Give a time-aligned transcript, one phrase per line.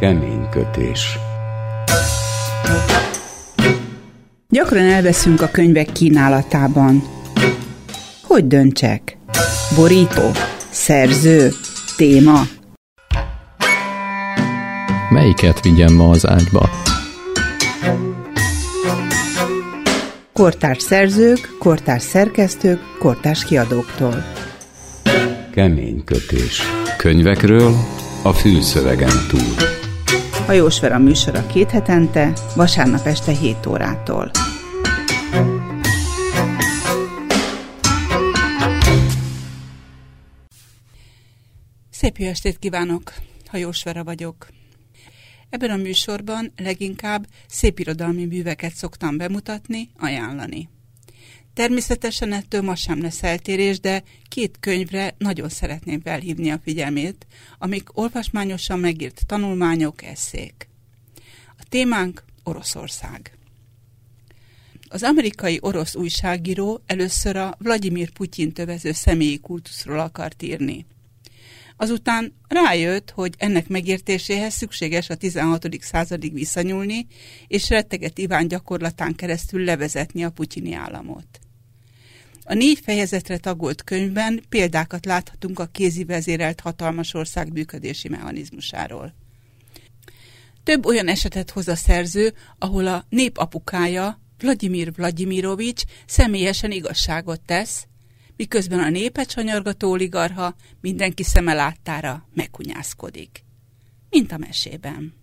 [0.00, 1.18] Kemény kötés.
[4.48, 7.02] Gyakran elveszünk a könyvek kínálatában.
[8.22, 9.18] Hogy döntsek?
[9.76, 10.30] Borító?
[10.70, 11.50] Szerző?
[11.96, 12.40] Téma?
[15.10, 16.70] Melyiket vigyem ma az ágyba?
[20.32, 24.24] Kortárs szerzők, kortárs szerkesztők, kortárs kiadóktól.
[25.52, 26.62] Kemény kötés.
[26.96, 27.74] Könyvekről
[28.22, 29.79] a fülszövegen túl.
[30.50, 34.30] Hajós Vera műsora két hetente, vasárnap este 7 órától.
[41.90, 43.14] Szép jó estét kívánok!
[43.46, 44.48] Hajós Vera vagyok.
[45.50, 50.68] Ebben a műsorban leginkább szépirodalmi műveket szoktam bemutatni, ajánlani.
[51.54, 57.26] Természetesen ettől ma sem lesz eltérés, de két könyvre nagyon szeretném felhívni a figyelmét,
[57.58, 60.68] amik olvasmányosan megírt tanulmányok, eszék.
[61.58, 63.38] A témánk Oroszország.
[64.88, 70.86] Az amerikai orosz újságíró először a Vladimir Putyin tövező személyi kultuszról akart írni.
[71.80, 75.66] Azután rájött, hogy ennek megértéséhez szükséges a 16.
[75.80, 77.06] századig visszanyúlni,
[77.46, 81.26] és retteget Iván gyakorlatán keresztül levezetni a putyini államot.
[82.44, 89.14] A négy fejezetre tagolt könyvben példákat láthatunk a kézi vezérelt hatalmas ország működési mechanizmusáról.
[90.62, 97.86] Több olyan esetet hoz a szerző, ahol a népapukája, Vladimir Vladimirovics személyesen igazságot tesz,
[98.40, 103.44] miközben a népet sanyargató oligarha mindenki szeme láttára megkunyászkodik.
[104.10, 105.14] Mint a mesében.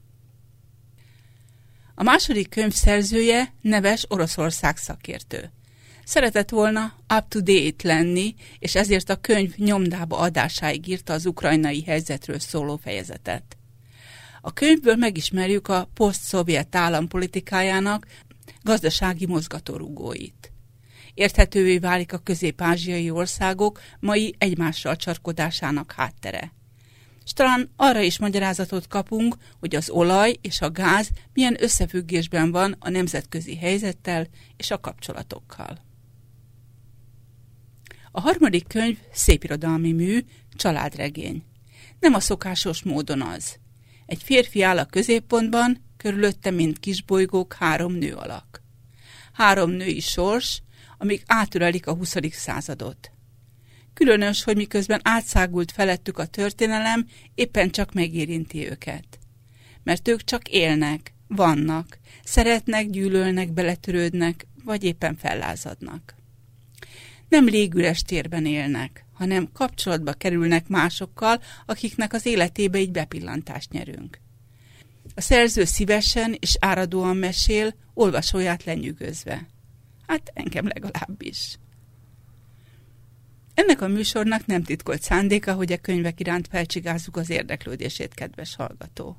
[1.96, 5.52] A második könyv szerzője neves Oroszország szakértő.
[6.06, 12.76] Szeretett volna up-to-date lenni, és ezért a könyv nyomdába adásáig írta az ukrajnai helyzetről szóló
[12.76, 13.58] fejezetet.
[14.42, 18.08] A könyvből megismerjük a poszt-szovjet állampolitikájának
[18.62, 20.47] gazdasági mozgatórugóit.
[21.18, 26.54] Érthetővé válik a közép-ázsiai országok mai egymással csarkodásának háttere.
[27.26, 32.76] És talán arra is magyarázatot kapunk, hogy az olaj és a gáz milyen összefüggésben van
[32.80, 34.28] a nemzetközi helyzettel
[34.58, 35.86] és a kapcsolatokkal.
[38.12, 40.20] A harmadik könyv szépirodalmi mű,
[40.56, 41.44] családregény.
[42.00, 43.60] Nem a szokásos módon az.
[44.06, 48.62] Egy férfi áll a középpontban, körülötte, mint kisbolygók, három nő alak.
[49.34, 50.62] Három női sors,
[50.98, 52.16] amik átülelik a 20.
[52.32, 53.12] századot.
[53.94, 59.20] Különös, hogy miközben átszágult felettük a történelem, éppen csak megérinti őket.
[59.84, 66.18] Mert ők csak élnek, vannak, szeretnek, gyűlölnek, beletörődnek, vagy éppen fellázadnak
[67.30, 74.20] nem légüres térben élnek, hanem kapcsolatba kerülnek másokkal, akiknek az életébe egy bepillantást nyerünk.
[75.16, 79.48] A szerző szívesen és áradóan mesél, olvasóját lenyűgözve.
[80.08, 81.58] Hát engem legalábbis.
[83.54, 89.18] Ennek a műsornak nem titkolt szándéka, hogy a könyvek iránt felcsigázzuk az érdeklődését, kedves hallgató.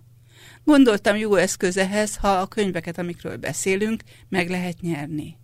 [0.65, 5.37] Gondoltam jó eszköz ehhez, ha a könyveket, amikről beszélünk, meg lehet nyerni.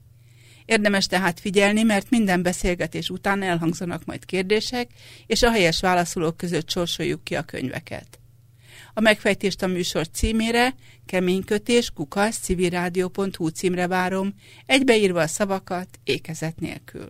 [0.65, 4.91] Érdemes tehát figyelni, mert minden beszélgetés után elhangzanak majd kérdések,
[5.27, 8.19] és a helyes válaszolók között sorsoljuk ki a könyveket.
[8.95, 10.75] A megfejtést a műsor címére,
[11.07, 14.35] keménykötés, kukasz, civilrádió.hu címre várom,
[14.67, 17.09] egybeírva a szavakat, ékezet nélkül.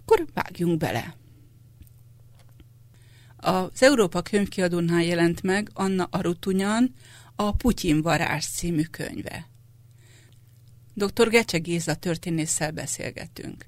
[0.00, 1.16] Akkor vágjunk bele.
[3.36, 6.94] Az Európa könyvkiadónál jelent meg Anna Arutunyan
[7.36, 9.48] a Putyin varázs című könyve.
[10.94, 11.28] Dr.
[11.28, 13.66] Gecse Géza történésszel beszélgetünk.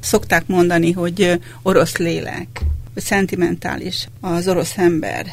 [0.00, 2.60] Szokták mondani, hogy orosz lélek,
[2.94, 5.26] hogy szentimentális az orosz ember.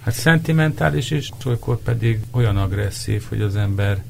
[0.00, 4.02] Hát szentimentális, és olykor pedig olyan agresszív, hogy az ember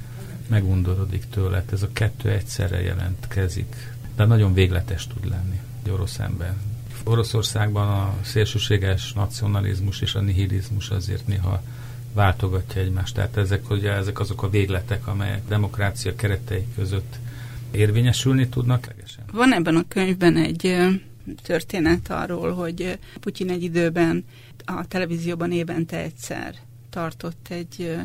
[0.48, 1.64] megundorodik tőle.
[1.72, 3.92] Ez a kettő egyszerre jelentkezik.
[4.16, 6.54] De nagyon végletes tud lenni egy orosz ember.
[7.04, 11.62] Oroszországban a szélsőséges nacionalizmus és a nihilizmus azért néha
[12.12, 13.14] váltogatja egymást.
[13.14, 17.18] Tehát ezek, ugye, ezek azok a végletek, amelyek demokrácia keretei között
[17.70, 18.94] érvényesülni tudnak.
[19.32, 20.76] Van ebben a könyvben egy
[21.42, 24.24] történet arról, hogy Putyin egy időben
[24.76, 26.54] a televízióban évente egyszer
[26.90, 27.96] tartott egy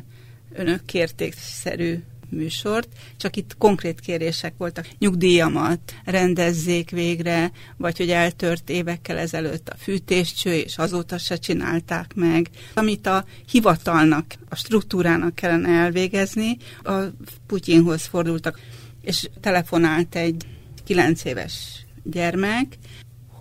[0.53, 2.87] önök kértékszerű műsort,
[3.17, 4.87] csak itt konkrét kérések voltak.
[4.97, 12.49] Nyugdíjamat rendezzék végre, vagy hogy eltört évekkel ezelőtt a fűtéscső, és azóta se csinálták meg.
[12.73, 16.93] Amit a hivatalnak, a struktúrának kellene elvégezni, a
[17.47, 18.59] Putyinhoz fordultak,
[19.01, 20.45] és telefonált egy
[20.83, 22.77] kilenc éves gyermek,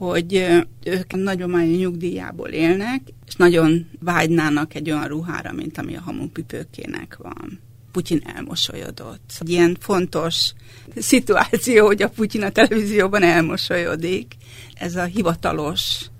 [0.09, 6.01] hogy ők nagyon már nyugdíjából élnek, és nagyon vágynának egy olyan ruhára, mint ami a
[6.01, 7.61] hamupipőkének van.
[7.93, 9.33] Putyin elmosolyodott.
[9.41, 10.53] Egy ilyen fontos
[10.97, 14.37] szituáció, hogy a Putyin a televízióban elmosolyodik.
[14.75, 16.11] Ez a hivatalos,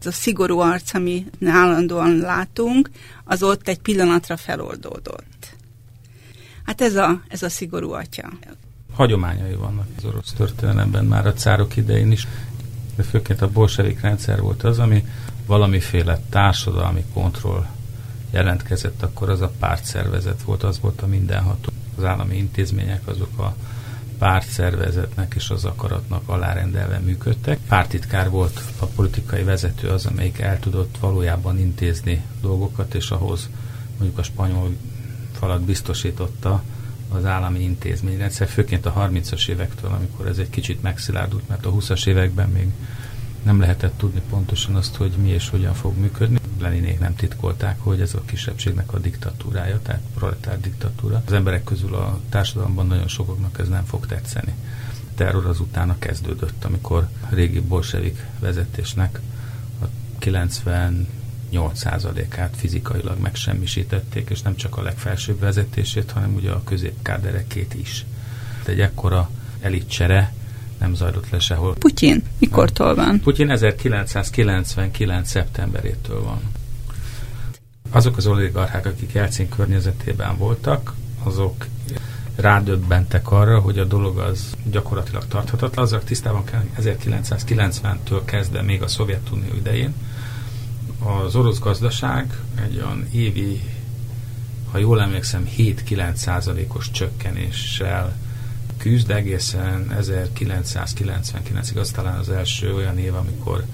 [0.00, 2.90] ez a szigorú arc, ami állandóan látunk,
[3.24, 5.56] az ott egy pillanatra feloldódott.
[6.64, 8.30] Hát ez a, ez a szigorú atya.
[8.92, 12.26] Hagyományai vannak az orosz történelemben már a cárok idején is,
[13.00, 15.04] de főként a bolsevik rendszer volt az, ami
[15.46, 17.66] valamiféle társadalmi kontroll
[18.30, 21.68] jelentkezett, akkor az a pártszervezet volt, az volt a mindenható.
[21.96, 23.54] Az állami intézmények azok a
[24.18, 27.58] pártszervezetnek és az akaratnak alárendelve működtek.
[27.68, 33.48] Pártitkár volt a politikai vezető az, amelyik el tudott valójában intézni dolgokat, és ahhoz
[33.98, 34.76] mondjuk a spanyol
[35.32, 36.62] falat biztosította
[37.10, 42.06] az állami intézményrendszer, főként a 30-as évektől, amikor ez egy kicsit megszilárdult, mert a 20-as
[42.06, 42.68] években még
[43.42, 46.38] nem lehetett tudni pontosan azt, hogy mi és hogyan fog működni.
[46.60, 51.22] Leninék nem titkolták, hogy ez a kisebbségnek a diktatúrája, tehát proletár diktatúra.
[51.26, 54.54] Az emberek közül a társadalomban nagyon sokoknak ez nem fog tetszeni.
[54.90, 59.20] A terror az utána kezdődött, amikor a régi bolsevik vezetésnek
[59.82, 59.84] a
[61.52, 68.04] 98%-át fizikailag megsemmisítették, és nem csak a legfelsőbb vezetését, hanem ugye a középkáderekét is.
[68.64, 69.30] Egy ekkora
[69.60, 70.32] elitcsere
[70.78, 71.74] nem zajlott le sehol.
[71.74, 73.20] Putyin mikortól van?
[73.20, 75.28] Putyin 1999.
[75.28, 76.40] szeptemberétől van.
[77.90, 81.66] Azok az oligarchák, akik Jelcin környezetében voltak, azok
[82.36, 85.84] rádöbbentek arra, hogy a dolog az gyakorlatilag tarthatatlan.
[85.84, 89.94] Azok tisztában kell, 1990-től kezdve még a Szovjetunió idején
[91.02, 93.60] az orosz gazdaság egy olyan évi,
[94.70, 98.16] ha jól emlékszem, 7-9 százalékos csökkenéssel
[98.76, 103.64] küzd egészen 1999-ig, az talán az első olyan év, amikor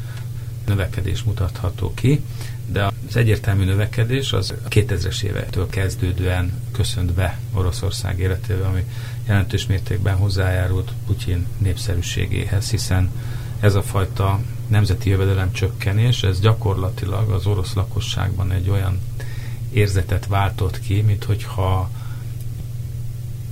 [0.67, 2.25] növekedés mutatható ki,
[2.67, 8.85] de az egyértelmű növekedés az a 2000-es évektől kezdődően köszönt be Oroszország életébe, ami
[9.27, 13.11] jelentős mértékben hozzájárult Putyin népszerűségéhez, hiszen
[13.61, 19.01] ez a fajta nemzeti jövedelem csökkenés, ez gyakorlatilag az orosz lakosságban egy olyan
[19.71, 21.91] érzetet váltott ki, mint hogyha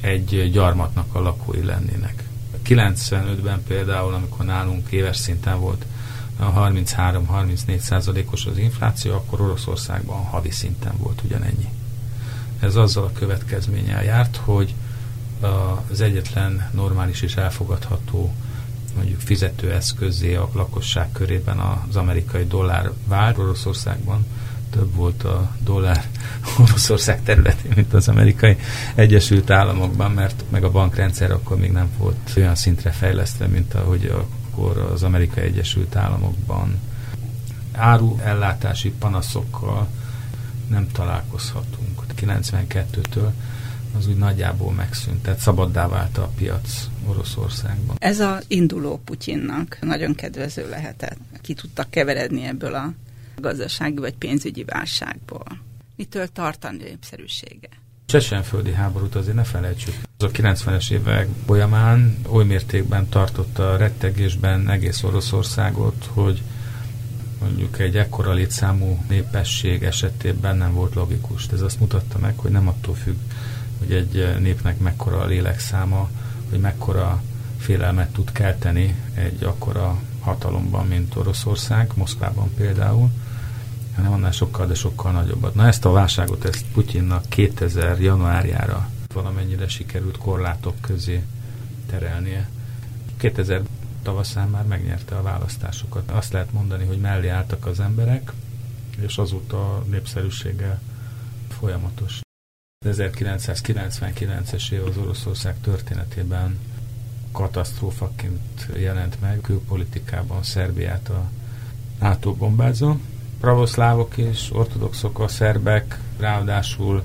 [0.01, 2.25] egy gyarmatnak a lakói lennének.
[2.67, 5.85] 95-ben például, amikor nálunk éves szinten volt
[6.39, 11.69] a 33-34 százalékos az infláció, akkor Oroszországban havi szinten volt ugyanennyi.
[12.61, 14.75] Ez azzal a következménnyel járt, hogy
[15.91, 18.35] az egyetlen normális és elfogadható
[18.97, 24.27] mondjuk fizetőeszközé a lakosság körében az amerikai dollár vált Oroszországban,
[24.71, 26.05] több volt a dollár
[26.63, 28.57] Oroszország területén, mint az amerikai
[28.95, 34.13] Egyesült Államokban, mert meg a bankrendszer akkor még nem volt olyan szintre fejlesztve, mint ahogy
[34.51, 36.79] akkor az amerikai Egyesült Államokban.
[37.73, 39.89] Áru ellátási panaszokkal
[40.69, 42.03] nem találkozhatunk.
[42.21, 43.31] 92-től
[43.99, 47.97] az úgy nagyjából megszűnt, tehát szabaddá vált a piac Oroszországban.
[47.99, 51.19] Ez a induló Putyinnak nagyon kedvező lehetett.
[51.41, 52.93] Ki tudtak keveredni ebből a
[53.41, 55.59] gazdasági vagy pénzügyi válságból.
[55.97, 57.69] Mitől tart a népszerűsége?
[58.07, 59.95] Csecsenföldi háborút azért ne felejtsük.
[60.19, 66.43] Az a 90-es évek folyamán oly mértékben tartotta a rettegésben egész Oroszországot, hogy
[67.41, 71.47] mondjuk egy ekkora létszámú népesség esetében nem volt logikus.
[71.53, 73.17] Ez azt mutatta meg, hogy nem attól függ,
[73.87, 76.09] hogy egy népnek mekkora a lélekszáma,
[76.51, 77.23] hogy mekkora
[77.59, 83.11] félelmet tud kelteni egy akkora hatalomban, mint Oroszország, Moszkvában például,
[83.95, 85.55] hanem annál sokkal, de sokkal nagyobbat.
[85.55, 91.23] Na ezt a válságot, ezt Putyinnak 2000 januárjára valamennyire sikerült korlátok közé
[91.87, 92.49] terelnie.
[93.17, 93.63] 2000
[94.03, 96.11] tavaszán már megnyerte a választásokat.
[96.11, 98.33] Azt lehet mondani, hogy mellé álltak az emberek,
[99.01, 100.81] és azóta a népszerűsége
[101.49, 102.24] folyamatos.
[102.85, 106.59] 1999-es év az Oroszország történetében
[107.33, 111.31] katasztrófaként jelent meg külpolitikában Szerbiát a
[112.01, 112.97] NATO bombázó
[113.41, 117.03] pravoszlávok és ortodoxok, a szerbek, ráadásul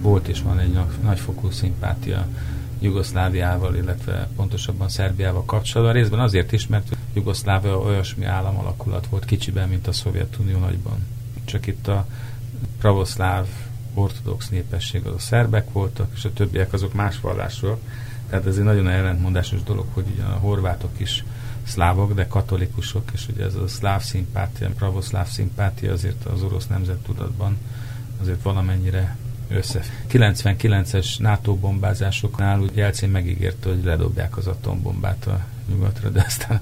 [0.00, 2.26] volt és van egy nagyfokú szimpátia
[2.80, 5.94] Jugoszláviával, illetve pontosabban Szerbiával kapcsolatban.
[5.96, 11.06] Részben azért is, mert Jugoszlávia olyasmi állam alakulat volt kicsiben, mint a Szovjetunió nagyban.
[11.44, 12.06] Csak itt a
[12.78, 13.46] pravoszláv
[13.94, 17.80] ortodox népesség az a szerbek voltak, és a többiek azok más vallásúak.
[18.28, 21.24] Tehát ez egy nagyon ellentmondásos dolog, hogy ugye a horvátok is
[21.66, 27.56] szlávok, de katolikusok, és ugye ez a szláv szimpátia, pravoszláv szimpátia azért az orosz nemzettudatban
[28.20, 29.16] azért valamennyire
[29.48, 29.82] össze.
[30.10, 36.60] 99-es NATO bombázásoknál Jelcén megígérte, hogy ledobják az atombombát a nyugatra, de aztán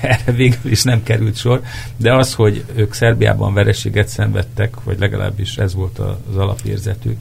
[0.00, 1.62] erre végül is nem került sor.
[1.96, 7.16] De az, hogy ők Szerbiában vereséget szenvedtek, vagy legalábbis ez volt az alapérzetük,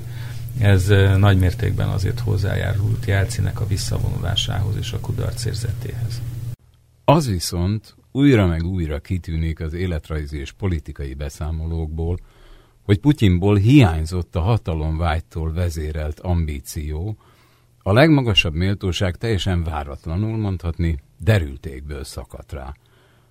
[0.60, 6.22] ez nagy mértékben azért hozzájárult Jelcinek a visszavonulásához és a kudarc érzetéhez.
[7.06, 12.20] Az viszont újra meg újra kitűnik az életrajzi és politikai beszámolókból,
[12.84, 17.18] hogy Putyinból hiányzott a hatalomvágytól vezérelt ambíció,
[17.88, 22.74] a legmagasabb méltóság teljesen váratlanul mondhatni derültékből szakadt rá.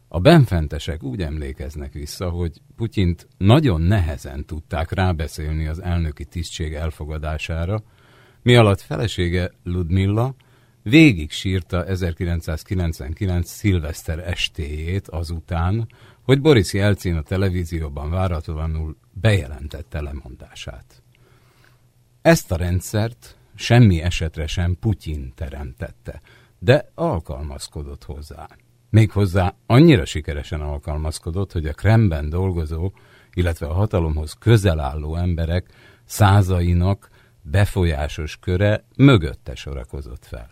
[0.08, 7.82] A benfentesek úgy emlékeznek vissza, hogy Putyint nagyon nehezen tudták rábeszélni az elnöki tisztség elfogadására,
[8.42, 10.34] mi alatt felesége Ludmilla
[10.82, 13.48] végig sírta 1999.
[13.48, 15.88] szilveszter estéjét azután,
[16.22, 21.02] hogy Boris Jelcin a televízióban váratlanul bejelentette lemondását.
[22.22, 26.20] Ezt a rendszert semmi esetre sem Putyin teremtette,
[26.58, 28.48] de alkalmazkodott hozzá.
[28.90, 32.92] Méghozzá annyira sikeresen alkalmazkodott, hogy a Kremben dolgozó,
[33.32, 35.66] illetve a hatalomhoz közel álló emberek
[36.04, 37.08] százainak
[37.42, 40.50] befolyásos köre mögötte sorakozott fel.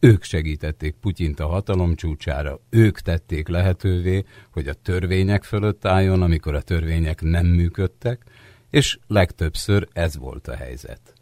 [0.00, 6.54] Ők segítették Putyint a hatalom csúcsára, ők tették lehetővé, hogy a törvények fölött álljon, amikor
[6.54, 8.24] a törvények nem működtek,
[8.70, 11.19] és legtöbbször ez volt a helyzet.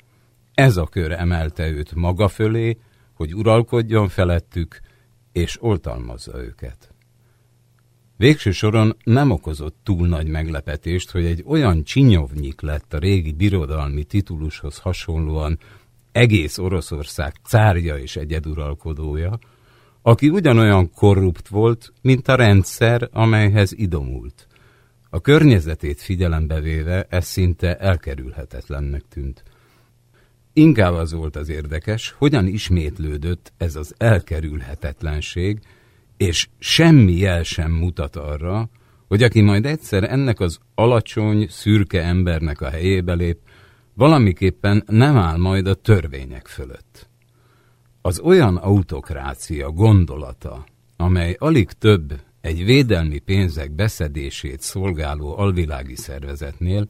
[0.58, 2.78] Ez a kör emelte őt maga fölé,
[3.12, 4.80] hogy uralkodjon felettük,
[5.32, 6.94] és oltalmazza őket.
[8.16, 14.04] Végső soron nem okozott túl nagy meglepetést, hogy egy olyan csinyovnyik lett a régi birodalmi
[14.04, 15.58] titulushoz hasonlóan
[16.12, 19.38] egész Oroszország cárja és egyeduralkodója,
[20.02, 24.46] aki ugyanolyan korrupt volt, mint a rendszer, amelyhez idomult.
[25.10, 29.47] A környezetét figyelembe véve ez szinte elkerülhetetlennek tűnt.
[30.58, 35.60] Inkább az volt az érdekes, hogyan ismétlődött ez az elkerülhetetlenség,
[36.16, 38.70] és semmi jel sem mutat arra,
[39.08, 43.38] hogy aki majd egyszer ennek az alacsony, szürke embernek a helyébe lép,
[43.94, 47.08] valamiképpen nem áll majd a törvények fölött.
[48.02, 50.64] Az olyan autokrácia gondolata,
[50.96, 56.88] amely alig több egy védelmi pénzek beszedését szolgáló alvilági szervezetnél,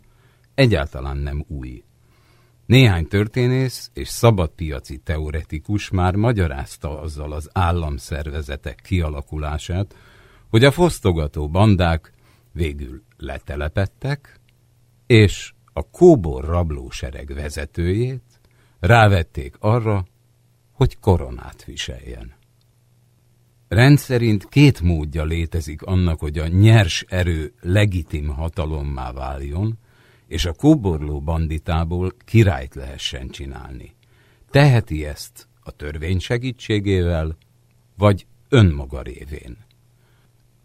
[0.54, 1.82] egyáltalán nem új.
[2.68, 9.94] Néhány történész és szabadpiaci teoretikus már magyarázta azzal az államszervezetek kialakulását,
[10.48, 12.12] hogy a fosztogató bandák
[12.52, 14.40] végül letelepettek,
[15.06, 18.40] és a kóbor rablósereg vezetőjét
[18.80, 20.04] rávették arra,
[20.72, 22.34] hogy koronát viseljen.
[23.68, 29.78] Rendszerint két módja létezik annak, hogy a nyers erő legitim hatalommá váljon,
[30.28, 33.94] és a kóborló banditából királyt lehessen csinálni.
[34.50, 37.36] Teheti ezt a törvény segítségével,
[37.96, 39.56] vagy önmaga révén.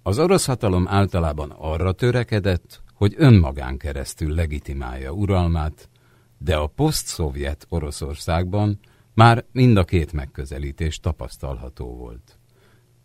[0.03, 5.89] Az orosz hatalom általában arra törekedett, hogy önmagán keresztül legitimálja uralmát,
[6.38, 8.79] de a poszt-szovjet Oroszországban
[9.13, 12.38] már mind a két megközelítés tapasztalható volt.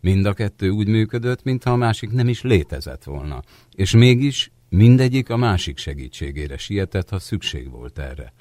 [0.01, 3.41] Mind a kettő úgy működött, mintha a másik nem is létezett volna,
[3.75, 8.31] és mégis Mindegyik a másik segítségére sietett, ha szükség volt erre.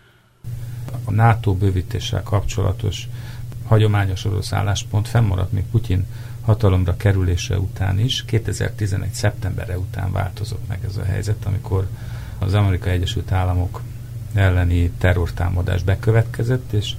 [1.04, 3.08] A NATO bővítéssel kapcsolatos
[3.66, 6.06] hagyományos orosz álláspont fennmaradt még Putyin
[6.40, 8.24] hatalomra kerülése után is.
[8.24, 9.12] 2011.
[9.12, 11.88] szeptemberre után változott meg ez a helyzet, amikor
[12.38, 13.82] az Amerikai Egyesült Államok
[14.34, 16.92] elleni terrortámadás bekövetkezett, és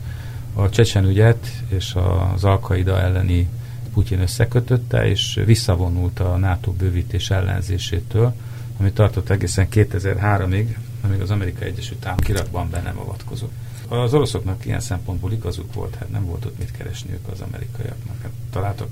[0.54, 1.96] a Csecsen ügyet és
[2.34, 3.50] az Alkaida elleni
[3.94, 8.36] Putyin összekötötte, és visszavonult a NATO bővítés ellenzésétől,
[8.80, 13.52] ami tartott egészen 2003-ig, amíg az Amerikai Egyesült Államok Irakban be nem avatkozott.
[13.88, 18.22] Az oroszoknak ilyen szempontból igazuk volt, hát nem volt ott mit keresniük az amerikaiaknak.
[18.22, 18.90] Hát találtak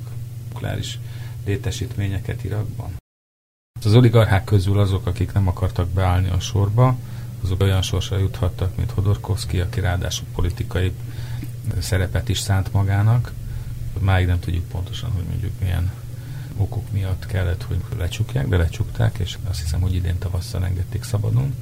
[0.52, 1.00] nukleáris
[1.46, 2.90] létesítményeket Irakban.
[3.86, 6.98] Az oligarchák közül azok, akik nem akartak beállni a sorba,
[7.44, 10.92] azok olyan sorsra juthattak, mint Hodorkovsky, aki ráadásul politikai
[11.80, 13.32] szerepet is szánt magának.
[14.00, 15.92] Máig nem tudjuk pontosan, hogy mondjuk milyen
[16.58, 21.56] okok miatt kellett, hogy lecsukják, de lecsukták, és azt hiszem, hogy idén tavasszal engedték szabadon.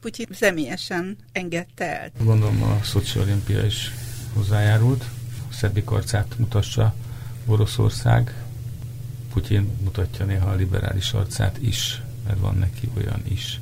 [0.00, 2.10] Putyin személyesen engedte el.
[2.18, 3.90] Gondolom a Szocsi Olimpia is
[4.32, 5.04] hozzájárult.
[5.52, 6.94] Szebbik arcát mutassa
[7.46, 8.34] Oroszország.
[9.32, 13.60] Putyin mutatja néha a liberális arcát is, mert van neki olyan is.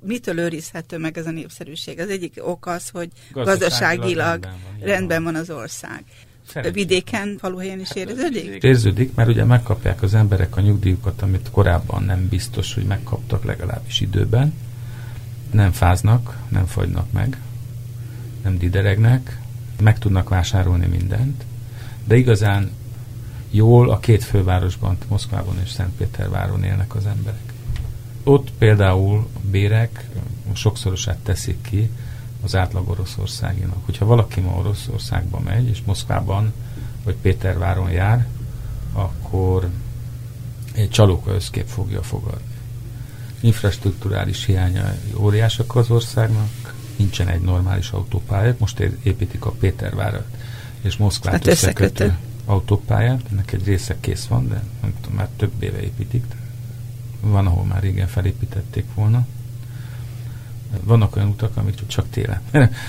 [0.00, 1.98] Mitől őrizhető meg ez a népszerűség?
[1.98, 6.04] Az egyik ok az, hogy gazdaságilag, rendben, van, rendben van az ország.
[6.48, 6.74] Szeretjük.
[6.74, 8.62] Vidéken, faluhelyen is érződik?
[8.62, 14.00] Érződik, mert ugye megkapják az emberek a nyugdíjukat, amit korábban nem biztos, hogy megkaptak legalábbis
[14.00, 14.54] időben.
[15.50, 17.38] Nem fáznak, nem fagynak meg,
[18.42, 19.40] nem dideregnek,
[19.82, 21.44] meg tudnak vásárolni mindent,
[22.04, 22.70] de igazán
[23.50, 27.52] jól a két fővárosban, Moszkvában és Szentpéterváron élnek az emberek.
[28.24, 30.08] Ott például a bérek
[30.54, 31.90] sokszorosát teszik ki
[32.44, 33.84] az átlag Oroszországinak.
[33.84, 36.52] Hogyha valaki ma Oroszországba megy, és Moszkvában
[37.04, 38.26] vagy Péterváron jár,
[38.92, 39.68] akkor
[40.72, 42.52] egy csalóka összkép fogja fogadni.
[43.40, 50.26] Infrastruktúrális hiánya óriásak az országnak, nincsen egy normális autópálya, most építik a Pétervárat
[50.80, 55.62] és Moszkvát hát összekötő autópályát, ennek egy része kész van, de nem tudom, már több
[55.62, 56.24] éve építik,
[57.20, 59.26] van, ahol már régen felépítették volna.
[60.82, 62.42] Vannak olyan utak, amik csak, télen.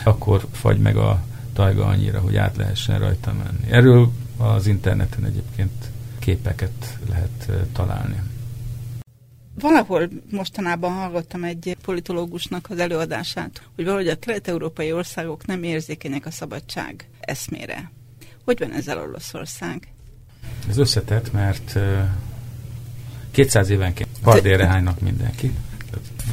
[0.03, 1.23] Akkor fagy meg a
[1.53, 3.71] tajga annyira, hogy át lehessen rajta menni.
[3.71, 5.89] Erről az interneten egyébként
[6.19, 8.21] képeket lehet találni.
[9.59, 16.31] Valahol mostanában hallottam egy politológusnak az előadását, hogy valahogy a kelet-európai országok nem érzékenyek a
[16.31, 17.91] szabadság eszmére.
[18.43, 19.87] Hogy van ezzel Olaszország?
[20.69, 21.79] Ez összetett, mert
[23.31, 25.55] 200 évenként pardére hánynak mindenki.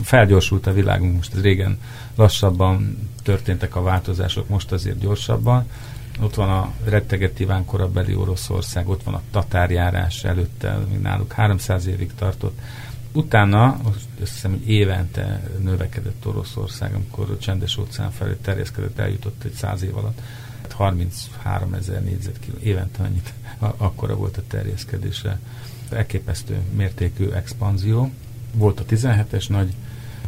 [0.02, 1.78] Felgyorsult a világunk, most régen
[2.14, 5.66] lassabban történtek a változások, most azért gyorsabban.
[6.20, 11.86] Ott van a retteget Iván korabeli Oroszország, ott van a tatárjárás előtte, még náluk 300
[11.86, 12.58] évig tartott.
[13.12, 13.80] Utána,
[14.20, 19.82] azt hiszem, hogy évente növekedett Oroszország, amikor a csendes óceán felé terjeszkedett, eljutott egy száz
[19.82, 20.20] év alatt.
[20.72, 25.38] 33 ezer négyzetkiló, évente annyit, akkora volt a terjeszkedése
[25.90, 28.10] elképesztő mértékű expanzió.
[28.54, 29.74] Volt a 17-es nagy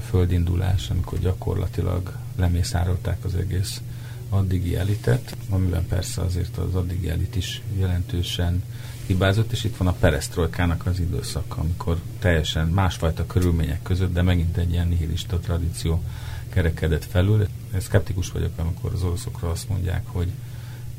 [0.09, 3.81] földindulás, amikor gyakorlatilag lemészárolták az egész
[4.29, 8.63] addigi elitet, amiben persze azért az addigi elit is jelentősen
[9.07, 14.57] hibázott, és itt van a perestroikának az időszaka, amikor teljesen másfajta körülmények között, de megint
[14.57, 16.03] egy ilyen nihilista tradíció
[16.49, 17.47] kerekedett felül.
[17.79, 20.29] Szkeptikus vagyok, amikor az oroszokról azt mondják, hogy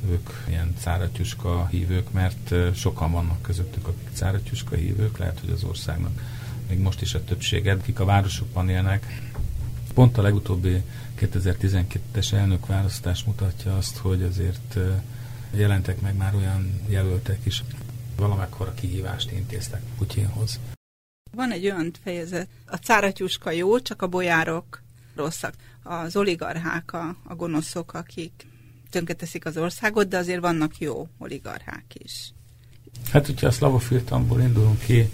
[0.10, 6.22] ők ilyen cáratyuska hívők, mert sokan vannak közöttük, akik cáratyuska hívők, lehet, hogy az országnak
[6.70, 9.22] még most is a többsége, akik a városokban élnek.
[9.94, 10.82] Pont a legutóbbi
[11.20, 14.78] 2012-es elnökválasztás mutatja azt, hogy azért
[15.54, 17.64] jelentek meg már olyan jelöltek is,
[18.16, 20.60] valamekkora kihívást intéztek Putyinhoz.
[21.32, 24.82] Van egy olyan fejezet, a cáratyuska jó, csak a bolyárok
[25.16, 25.54] rosszak.
[25.84, 28.48] Az oligarchák a, a gonoszok, akik
[28.90, 32.34] tönkreteszik az országot, de azért vannak jó oligarchák is.
[33.12, 35.10] Hát, hogyha a szlavofiltamból indulunk ki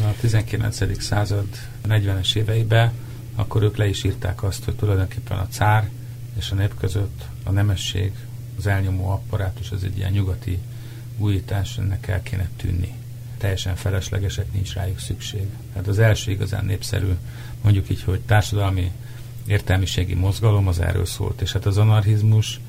[0.00, 1.02] a 19.
[1.02, 1.46] század
[1.88, 2.92] 40-es éveibe,
[3.34, 5.90] akkor ők le is írták azt, hogy tulajdonképpen a cár
[6.36, 8.12] és a nép között a nemesség,
[8.58, 10.58] az elnyomó apparátus az egy ilyen nyugati
[11.18, 12.94] újítás, ennek el kéne tűnni.
[13.38, 15.46] Teljesen feleslegesek, nincs rájuk szükség.
[15.74, 17.12] Hát az első igazán népszerű,
[17.62, 18.90] mondjuk így, hogy társadalmi
[19.46, 22.60] értelmiségi mozgalom az erről szólt, és hát az anarchizmus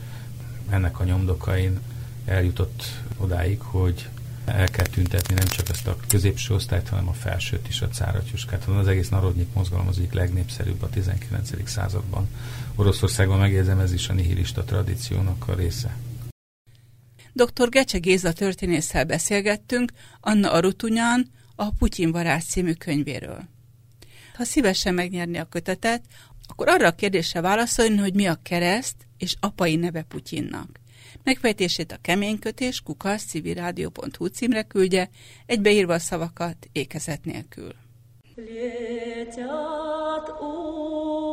[0.69, 1.79] ennek a nyomdokain
[2.25, 2.83] eljutott
[3.17, 4.07] odáig, hogy
[4.45, 8.65] el kell tüntetni nem csak ezt a középső osztályt, hanem a felsőt is, a cáratyuskát.
[8.65, 11.69] Az egész narodnyik mozgalom az egyik legnépszerűbb a 19.
[11.69, 12.27] században.
[12.75, 15.97] Oroszországban megjegyzem, ez is a nihilista tradíciónak a része.
[17.34, 17.69] Dr.
[17.69, 23.43] Gecse Géza történésszel beszélgettünk Anna Arutunyan a Putyin varázs című könyvéről.
[24.34, 26.01] Ha szívesen megnyerni a kötetet,
[26.47, 30.79] akkor arra a kérdésre válaszolni, hogy mi a kereszt és apai neve Putyinnak.
[31.23, 35.09] Megfejtését a keménykötés kukaszcivirádió.hu címre küldje,
[35.45, 37.73] egybeírva a szavakat ékezet nélkül.
[38.36, 41.33] Létyát, ó,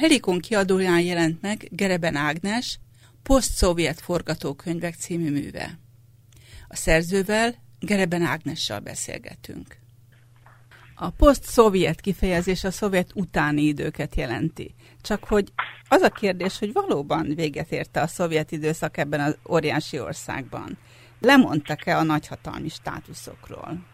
[0.00, 2.78] Helikon kiadóján jelent meg Gereben Ágnes
[3.22, 5.78] Poszt-szovjet forgatókönyvek című műve.
[6.68, 9.76] A szerzővel Gereben Ágnessal beszélgetünk.
[10.94, 14.74] A poszt-szovjet kifejezés a szovjet utáni időket jelenti.
[15.00, 15.52] Csak hogy
[15.88, 20.78] az a kérdés, hogy valóban véget érte a szovjet időszak ebben az óriási országban.
[21.20, 23.86] Lemondtak-e a nagyhatalmi státuszokról?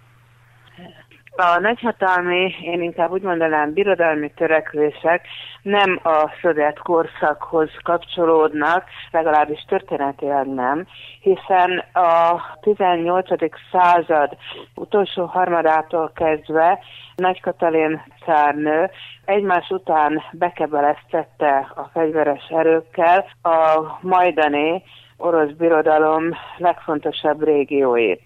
[1.39, 5.27] A nagyhatalmi, én inkább úgy mondanám, birodalmi törekvések
[5.63, 10.87] nem a szovjet korszakhoz kapcsolódnak, legalábbis történetileg nem,
[11.21, 13.29] hiszen a 18.
[13.73, 14.37] század
[14.75, 16.79] utolsó harmadától kezdve
[17.17, 18.91] Nagy Katalin cárnő
[19.25, 24.83] egymás után bekebeleztette a fegyveres erőkkel a majdani
[25.17, 28.21] orosz birodalom legfontosabb régióit.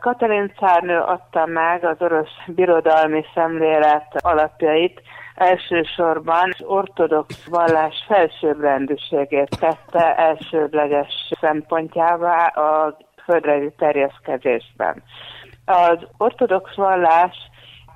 [0.00, 5.02] Katalin cárnő adta meg az orosz birodalmi szemlélet alapjait,
[5.34, 15.02] elsősorban ortodox vallás felsőbbrendűségét tette elsődleges szempontjává a földrajzi terjeszkedésben.
[15.64, 17.36] Az ortodox vallás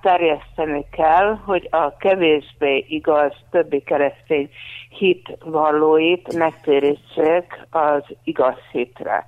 [0.00, 4.50] terjeszteni kell, hogy a kevésbé igaz többi keresztény
[4.88, 9.26] hitvallóit megtérítsék az igaz hitre.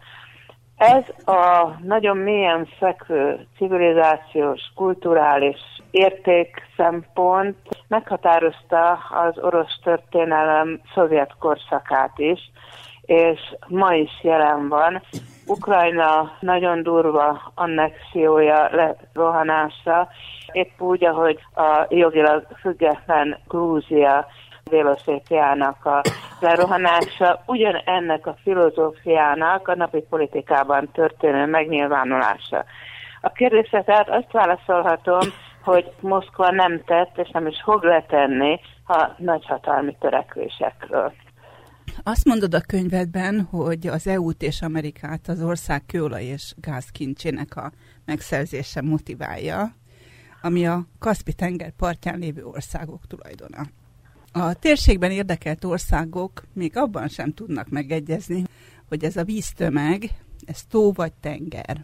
[0.76, 5.58] Ez a nagyon mélyen fekvő civilizációs, kulturális
[5.90, 7.56] értékszempont
[7.88, 12.50] meghatározta az orosz történelem szovjet korszakát is,
[13.02, 15.02] és ma is jelen van.
[15.46, 20.08] Ukrajna nagyon durva annexiója, lerohanása,
[20.52, 24.26] épp úgy, ahogy a jogilag független Grúzia
[24.72, 26.02] Déloszétiának a
[26.40, 32.64] lerohanása ugyan ennek a filozófiának a napi politikában történő megnyilvánulása.
[33.20, 35.20] A kérdésre tehát azt válaszolhatom,
[35.62, 41.12] hogy Moszkva nem tett, és nem is fog letenni a nagyhatalmi törekvésekről.
[42.02, 47.70] Azt mondod a könyvedben, hogy az EU-t és Amerikát az ország kőolaj és gázkincsének a
[48.04, 49.74] megszerzése motiválja,
[50.42, 53.62] ami a Kaspi-tenger partján lévő országok tulajdona.
[54.32, 58.42] A térségben érdekelt országok még abban sem tudnak megegyezni,
[58.88, 60.02] hogy ez a víztömeg,
[60.46, 61.76] ez tó vagy tenger.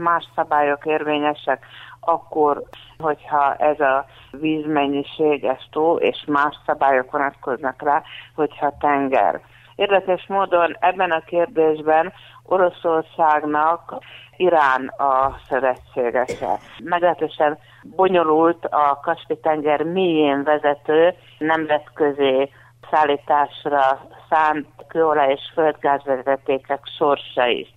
[0.00, 1.66] Más szabályok érvényesek
[2.00, 2.62] akkor,
[2.98, 8.02] hogyha ez a vízmennyiség, ez tó, és más szabályok vonatkoznak rá,
[8.34, 9.40] hogyha tenger.
[9.74, 13.94] Érdekes módon ebben a kérdésben Oroszországnak
[14.36, 16.58] Irán a szövetségese.
[16.84, 22.50] Meglehetősen bonyolult a Kaspi-tenger mélyén vezető nemzetközi
[22.90, 27.74] szállításra szánt kőolaj és földgázvezetékek sorsa is.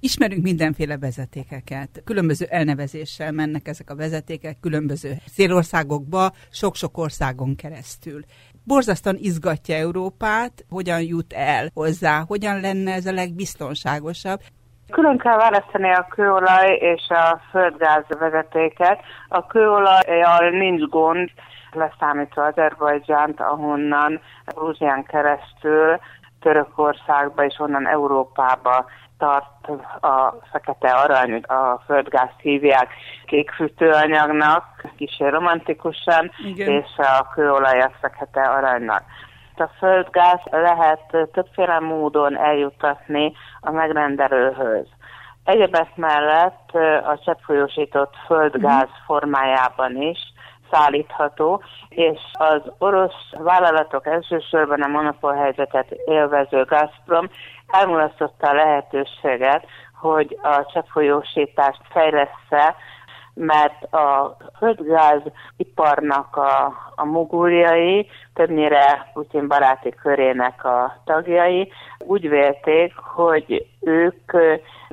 [0.00, 2.02] Ismerünk mindenféle vezetékeket.
[2.04, 8.20] Különböző elnevezéssel mennek ezek a vezetékek különböző célországokba, sok-sok országon keresztül.
[8.64, 14.40] Borzasztóan izgatja Európát, hogyan jut el hozzá, hogyan lenne ez a legbiztonságosabb.
[14.90, 19.00] Külön kell választani a kőolaj és a földgáz vezetéket.
[19.28, 21.30] A kőolajjal nincs gond,
[21.72, 25.98] leszámítva Azerbajdzsánt, ahonnan Grúzián keresztül
[26.40, 28.84] Törökországba és onnan Európába
[29.18, 29.68] tart
[30.00, 32.88] a fekete arany, a földgázt hívják
[33.26, 34.64] kék fűtőanyagnak,
[34.96, 36.68] kicsi romantikusan, Igen.
[36.68, 39.02] és a kőolaj a fekete aranynak.
[39.56, 44.86] A földgáz lehet többféle módon eljutatni a megrendelőhöz.
[45.44, 46.70] Egyebek mellett
[47.04, 49.04] a cseppfolyósított földgáz uh-huh.
[49.06, 50.18] formájában is
[50.70, 57.28] szállítható, és az orosz vállalatok elsősorban a monopolhelyzetet élvező Gazprom
[57.66, 59.66] elmulasztotta a lehetőséget,
[60.00, 62.28] hogy a cseppfolyósítást fejlesz
[63.34, 65.20] mert a földgáz
[65.56, 74.32] iparnak a, a mogúljai, többnyire Putin baráti körének a tagjai úgy vélték, hogy ők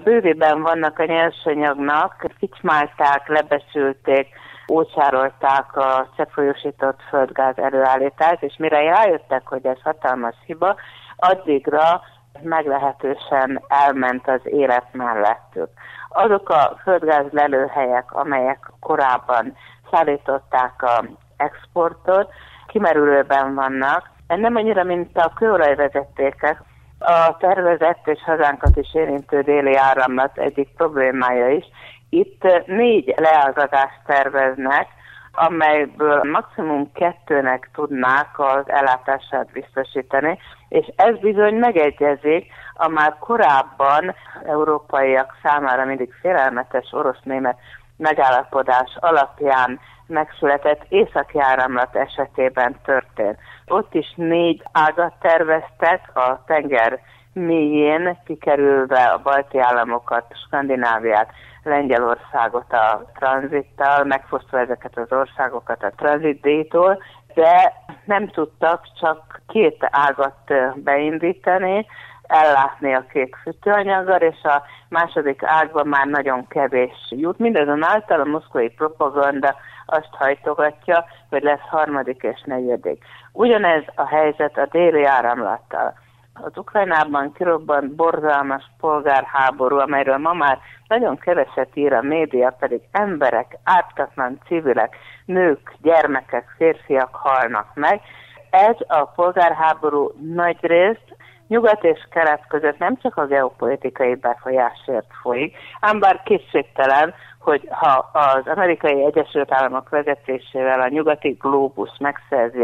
[0.04, 4.28] bővében vannak a nyersanyagnak, ficsmálták, lebesülték,
[4.72, 10.76] ócsárolták a cseppfolyósított földgáz előállítást, és mire rájöttek, hogy ez hatalmas hiba,
[11.16, 12.02] addigra
[12.42, 15.70] meglehetősen elment az élet mellettük.
[16.14, 19.56] Azok a földgáz lelőhelyek, amelyek korábban
[19.92, 21.04] szállították a
[21.38, 22.30] exportot,
[22.68, 24.10] kimerülőben vannak.
[24.28, 26.62] Nem annyira, mint a kőolajvezetékek,
[27.00, 31.66] a tervezett és hazánkat is érintő déli áramlat egyik problémája is.
[32.10, 34.88] Itt négy leágazást terveznek,
[35.32, 40.40] amelyből maximum kettőnek tudnák az ellátását biztosítani,
[40.70, 44.16] és ez bizony megegyezik a már korábban
[44.46, 47.58] európaiak számára mindig félelmetes orosz-német
[47.98, 53.38] megállapodás alapján megszületett északi áramlat esetében történt.
[53.68, 57.00] Ott is négy ágat terveztek a tenger
[57.34, 61.32] mélyén, kikerülve a balti államokat, Skandináviát,
[61.64, 67.74] Lengyelországot a tranzittal, megfosztva ezeket az országokat a tranzitdíjtól, de
[68.06, 71.86] nem tudtak csak két ágat beindítani,
[72.32, 77.40] ellátni a kék fűtőanyaggal, és a második ágban már nagyon kevés jut.
[77.40, 83.04] Mindazonáltal a moszkvai propaganda azt hajtogatja, hogy lesz harmadik és negyedik.
[83.32, 85.94] Ugyanez a helyzet a déli áramlattal.
[86.34, 90.60] Az Ukrajnában kirobbant borzalmas polgárháború, amelyről ma már
[90.92, 98.02] nagyon keveset ír a média, pedig emberek, ártatlan civilek, nők, gyermekek, férfiak halnak meg.
[98.50, 101.16] Ez a polgárháború nagy részt
[101.48, 108.10] nyugat és kelet között nem csak a geopolitikai befolyásért folyik, ám bár készségtelen, hogy ha
[108.14, 112.64] az amerikai Egyesült Államok vezetésével a nyugati globus megszerzi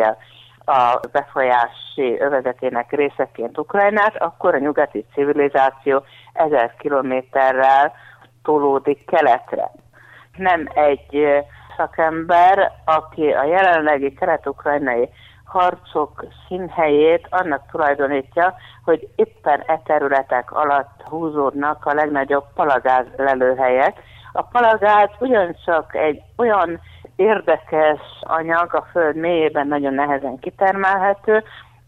[0.66, 7.94] a befolyási övezetének részeként Ukrajnát, akkor a nyugati civilizáció ezer kilométerrel
[8.48, 9.72] tolódik keletre.
[10.38, 11.28] Nem egy
[11.78, 15.10] szakember, aki a jelenlegi kelet-ukrajnai
[15.46, 24.00] harcok színhelyét annak tulajdonítja, hogy éppen e területek alatt húzódnak a legnagyobb palagáz lelőhelyek.
[24.32, 26.80] A palagáz ugyancsak egy olyan
[27.16, 31.44] érdekes anyag, a föld mélyében nagyon nehezen kitermelhető,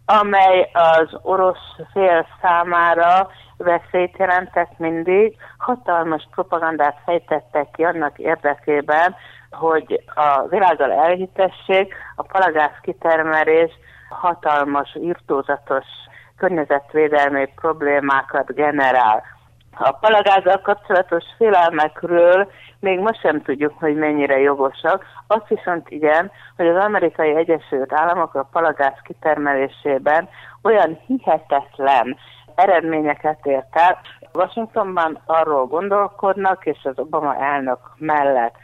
[0.09, 5.35] amely az orosz fél számára veszélyt jelentett mindig.
[5.57, 9.15] Hatalmas propagandát fejtettek ki annak érdekében,
[9.51, 13.71] hogy a világgal elhitessék, a palagász kitermelés
[14.09, 15.85] hatalmas, irtózatos
[16.37, 19.23] környezetvédelmi problémákat generál.
[19.77, 25.05] A palagázzal kapcsolatos félelmekről még most sem tudjuk, hogy mennyire jogosak.
[25.27, 30.29] Azt viszont igen, hogy az amerikai Egyesült Államok a palagáz kitermelésében
[30.63, 32.17] olyan hihetetlen
[32.55, 33.99] eredményeket ért el.
[34.33, 38.55] Washingtonban arról gondolkodnak, és az Obama elnök mellett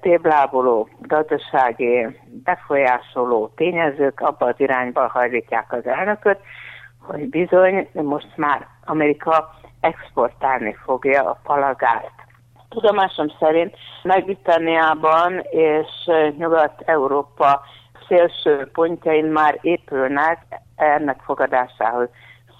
[0.00, 6.38] tébláboló, gazdasági, befolyásoló tényezők abba az irányba hajlítják az elnököt,
[7.00, 12.21] hogy bizony most már Amerika exportálni fogja a palagázt.
[12.72, 15.88] Tudomásom szerint Nagy-Britanniában és
[16.38, 17.60] Nyugat-Európa
[18.08, 22.08] szélső pontjain már épülnek ennek fogadásához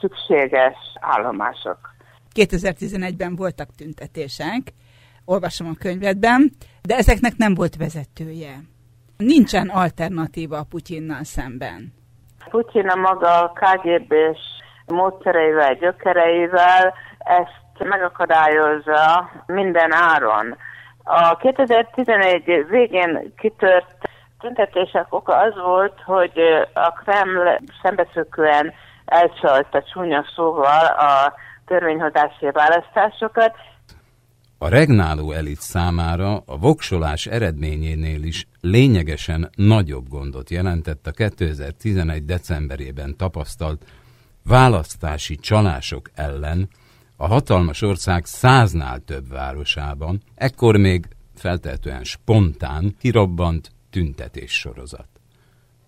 [0.01, 1.79] szükséges állomások.
[2.35, 4.72] 2011-ben voltak tüntetések,
[5.25, 6.51] olvasom a könyvedben,
[6.83, 8.55] de ezeknek nem volt vezetője.
[9.16, 11.92] Nincsen alternatíva a Putyinnal szemben.
[12.51, 14.40] Putyin a maga KGB-s
[14.87, 20.57] módszereivel, gyökereivel ezt megakadályozza minden áron.
[21.05, 23.97] A 2011 végén kitört
[24.41, 26.41] tüntetések oka az volt, hogy
[26.73, 28.73] a Kreml szembeszökően
[29.05, 31.35] elcsalta csúnya szóval a
[31.67, 33.55] törvényhozási választásokat,
[34.63, 42.25] a regnáló elit számára a voksolás eredményénél is lényegesen nagyobb gondot jelentett a 2011.
[42.25, 43.85] decemberében tapasztalt
[44.45, 46.69] választási csalások ellen
[47.23, 55.09] a hatalmas ország száznál több városában, ekkor még feltehetően spontán kirobbant tüntetés sorozat.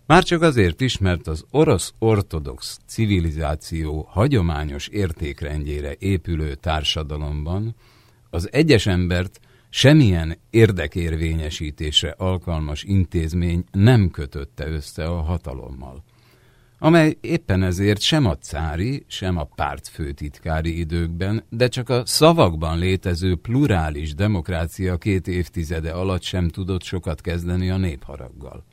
[0.07, 7.75] Már csak azért is, mert az orosz ortodox civilizáció hagyományos értékrendjére épülő társadalomban
[8.31, 16.05] az egyes embert semmilyen érdekérvényesítésre alkalmas intézmény nem kötötte össze a hatalommal,
[16.78, 22.78] amely éppen ezért sem a cári, sem a párt főtitkári időkben, de csak a szavakban
[22.78, 28.64] létező plurális demokrácia két évtizede alatt sem tudott sokat kezdeni a népharaggal.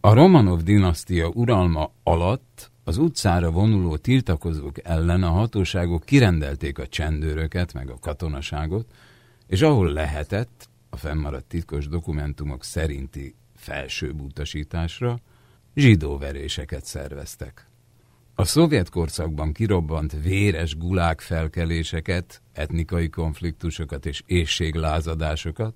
[0.00, 7.72] A Romanov dinasztia uralma alatt az utcára vonuló tiltakozók ellen a hatóságok kirendelték a csendőröket
[7.72, 8.86] meg a katonaságot,
[9.46, 15.18] és ahol lehetett, a fennmaradt titkos dokumentumok szerinti felsőbb utasításra,
[15.74, 17.66] zsidóveréseket szerveztek.
[18.34, 25.74] A szovjet korszakban kirobbant véres gulák felkeléseket, etnikai konfliktusokat és éjséglázadásokat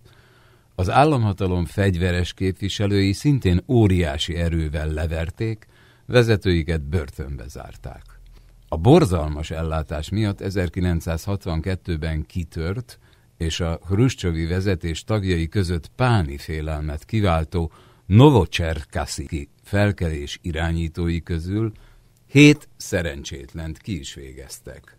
[0.75, 5.67] az államhatalom fegyveres képviselői szintén óriási erővel leverték,
[6.07, 8.03] vezetőiket börtönbe zárták.
[8.69, 12.99] A borzalmas ellátás miatt 1962-ben kitört,
[13.37, 17.73] és a Hruscsovi vezetés tagjai között páni félelmet kiváltó
[18.07, 21.73] Novocserkasziki felkelés irányítói közül
[22.27, 24.99] hét szerencsétlent ki is végeztek.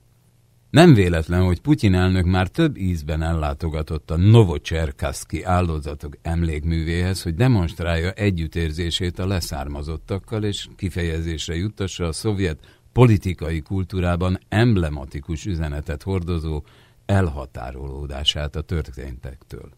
[0.69, 8.11] Nem véletlen, hogy Putyin elnök már több ízben ellátogatott a Novocserkaszki áldozatok emlékművéhez, hogy demonstrálja
[8.11, 16.63] együttérzését a leszármazottakkal, és kifejezésre juttassa a szovjet politikai kultúrában emblematikus üzenetet hordozó
[17.05, 19.69] elhatárolódását a történtektől.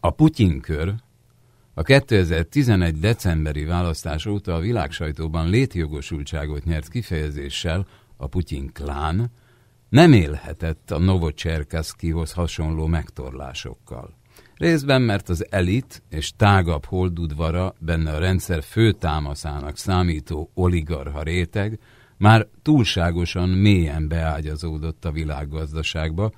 [0.00, 0.94] A Putyin-kör
[1.78, 2.98] a 2011.
[2.98, 7.86] decemberi választás óta a világsajtóban létjogosultságot nyert kifejezéssel
[8.16, 9.30] a Putyin klán,
[9.88, 14.14] nem élhetett a Novocserkaszkihoz hasonló megtorlásokkal.
[14.54, 21.78] Részben, mert az elit és tágabb holdudvara benne a rendszer főtámaszának számító oligarha réteg
[22.16, 26.32] már túlságosan mélyen beágyazódott a világgazdaságba,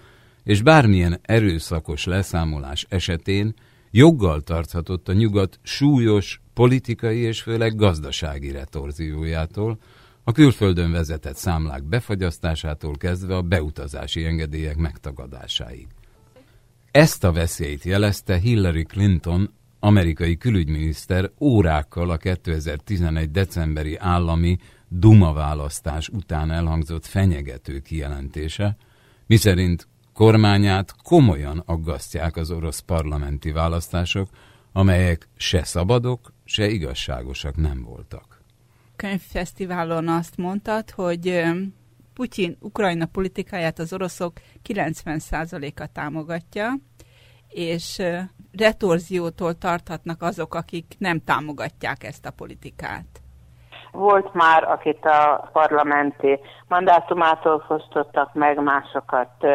[0.45, 3.55] és bármilyen erőszakos leszámolás esetén
[3.91, 9.79] joggal tarthatott a nyugat súlyos politikai és főleg gazdasági retorziójától,
[10.25, 15.87] a külföldön vezetett számlák befagyasztásától kezdve a beutazási engedélyek megtagadásáig.
[16.91, 23.31] Ezt a veszélyt jelezte Hillary Clinton, amerikai külügyminiszter órákkal a 2011.
[23.31, 28.77] decemberi állami Duma választás után elhangzott fenyegető kijelentése,
[29.27, 34.29] miszerint kormányát komolyan aggasztják az orosz parlamenti választások,
[34.73, 38.39] amelyek se szabadok, se igazságosak nem voltak
[38.99, 41.43] könyvfesztiválon azt mondtad, hogy
[42.15, 46.79] Putyin Ukrajna politikáját az oroszok 90%-a támogatja,
[47.49, 48.03] és
[48.53, 53.23] retorziótól tarthatnak azok, akik nem támogatják ezt a politikát.
[53.93, 59.47] Volt már, akit a parlamenti mandátumától fosztottak meg, másokat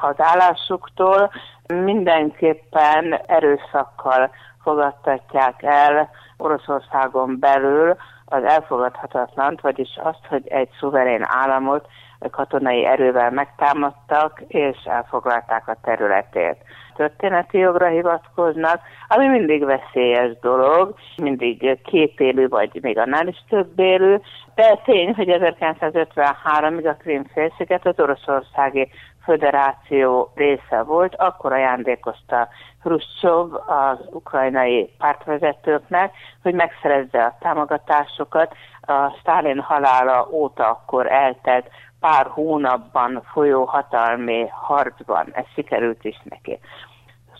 [0.00, 1.30] az állásuktól.
[1.66, 4.30] Mindenképpen erőszakkal
[4.62, 11.86] fogadtatják el Oroszországon belül az elfogadhatatlant, vagyis azt, hogy egy szuverén államot
[12.30, 16.56] katonai erővel megtámadtak, és elfoglalták a területét.
[16.96, 23.78] Történeti jogra hivatkoznak, ami mindig veszélyes dolog, mindig két élő, vagy még annál is több
[23.78, 24.20] élő,
[24.54, 28.88] de tény, hogy 1953-ig a Krim-félsziget az oroszországi
[29.24, 32.48] föderáció része volt, akkor ajándékozta
[32.82, 38.54] Hruscsov az ukrajnai pártvezetőknek, hogy megszerezze a támogatásokat.
[38.80, 41.68] A Stalin halála óta akkor eltelt
[42.04, 45.26] pár hónapban folyó hatalmi harcban.
[45.32, 46.58] Ez sikerült is neki.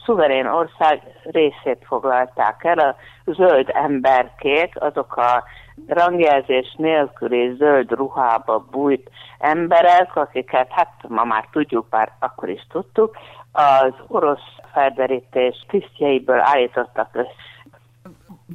[0.04, 5.44] Szuverén ország részét foglalták el, a zöld emberkék, azok a
[5.86, 13.16] rangjelzés nélküli zöld ruhába bújt emberek, akiket hát ma már tudjuk, bár akkor is tudtuk,
[13.52, 17.66] az orosz felderítés tisztjeiből állítottak össze.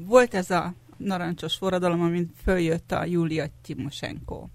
[0.08, 0.64] Volt ez a
[0.98, 4.48] narancsos forradalom, amint följött a Julia Timosenko.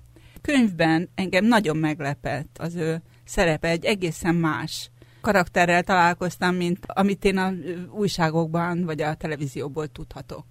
[0.49, 4.91] Könyvben engem nagyon meglepett az ő szerepe, egy egészen más
[5.21, 7.49] karakterrel találkoztam, mint amit én a
[7.91, 10.45] újságokban vagy a televízióból tudhatok.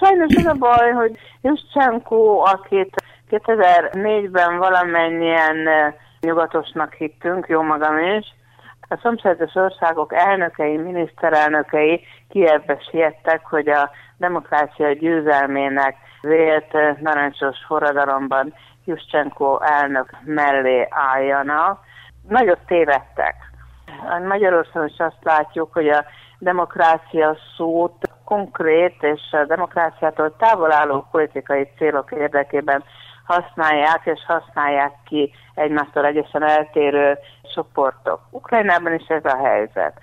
[0.00, 2.94] Sajnos az a baj, hogy Juszcsenko, akit
[3.30, 5.56] 2004-ben valamennyien
[6.20, 8.34] nyugatosnak hittünk, jó magam is,
[8.88, 18.54] a szomszédos országok elnökei, miniszterelnökei Kievbe siettek, hogy a demokrácia győzelmének vélt narancsos forradalomban
[18.86, 21.80] Juszcsenko elnök mellé álljanak.
[22.28, 23.34] Nagyot tévedtek.
[24.28, 26.04] Magyarországon is azt látjuk, hogy a
[26.38, 32.84] demokrácia szót konkrét és a demokráciától távol álló politikai célok érdekében
[33.24, 37.18] használják, és használják ki egymástól egészen eltérő
[37.54, 38.20] csoportok.
[38.30, 40.00] Ukrajnában is ez a helyzet.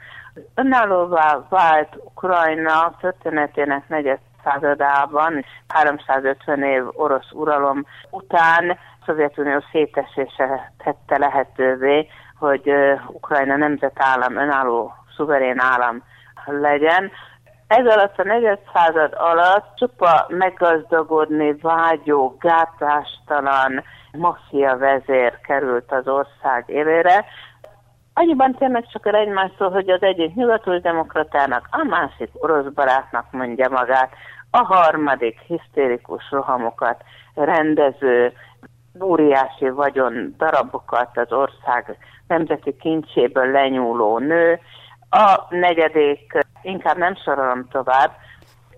[0.56, 12.08] Önállóvá vált Ukrajna történetének negyed századában, 350 év orosz uralom után Szovjetunió szétesése tette lehetővé,
[12.40, 12.72] hogy
[13.08, 16.04] Ukrajna nemzetállam, önálló, szuverén állam
[16.46, 17.12] legyen.
[17.68, 26.64] Ez alatt a negyed század alatt csupa meggazdagodni vágyó, gátlástalan maffia vezér került az ország
[26.68, 27.26] élére.
[28.14, 33.70] Annyiban tényleg csak el egymástól, hogy az egyik nyugatos demokratának, a másik orosz barátnak mondja
[33.70, 34.10] magát,
[34.56, 37.04] a harmadik hisztérikus rohamokat
[37.36, 38.34] rendező,
[39.02, 41.98] óriási vagyon darabokat az ország
[42.28, 44.60] nemzeti kincséből lenyúló nő,
[45.10, 48.12] a negyedik, inkább nem sorolom tovább,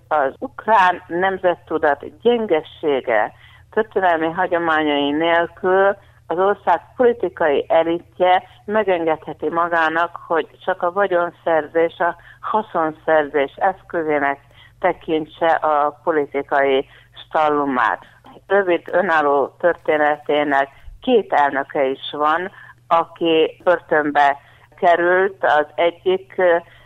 [0.08, 3.34] az ukrán nemzettudat gyengessége,
[3.72, 5.98] történelmi hagyományai nélkül
[6.28, 14.40] az ország politikai elitje megengedheti magának, hogy csak a vagyonszerzés, a haszonszerzés eszközének
[14.86, 16.86] tekintse a politikai
[17.26, 18.06] stallumát.
[18.48, 20.70] Rövid önálló történetének
[21.02, 22.52] két elnöke is van,
[22.88, 24.38] aki börtönbe
[24.80, 26.42] került, az egyik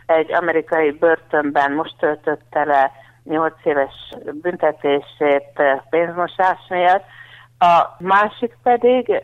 [0.06, 2.90] egy amerikai börtönben most töltötte le
[3.24, 3.94] 8 éves
[4.42, 7.04] büntetését pénzmosás miatt,
[7.58, 9.22] a másik pedig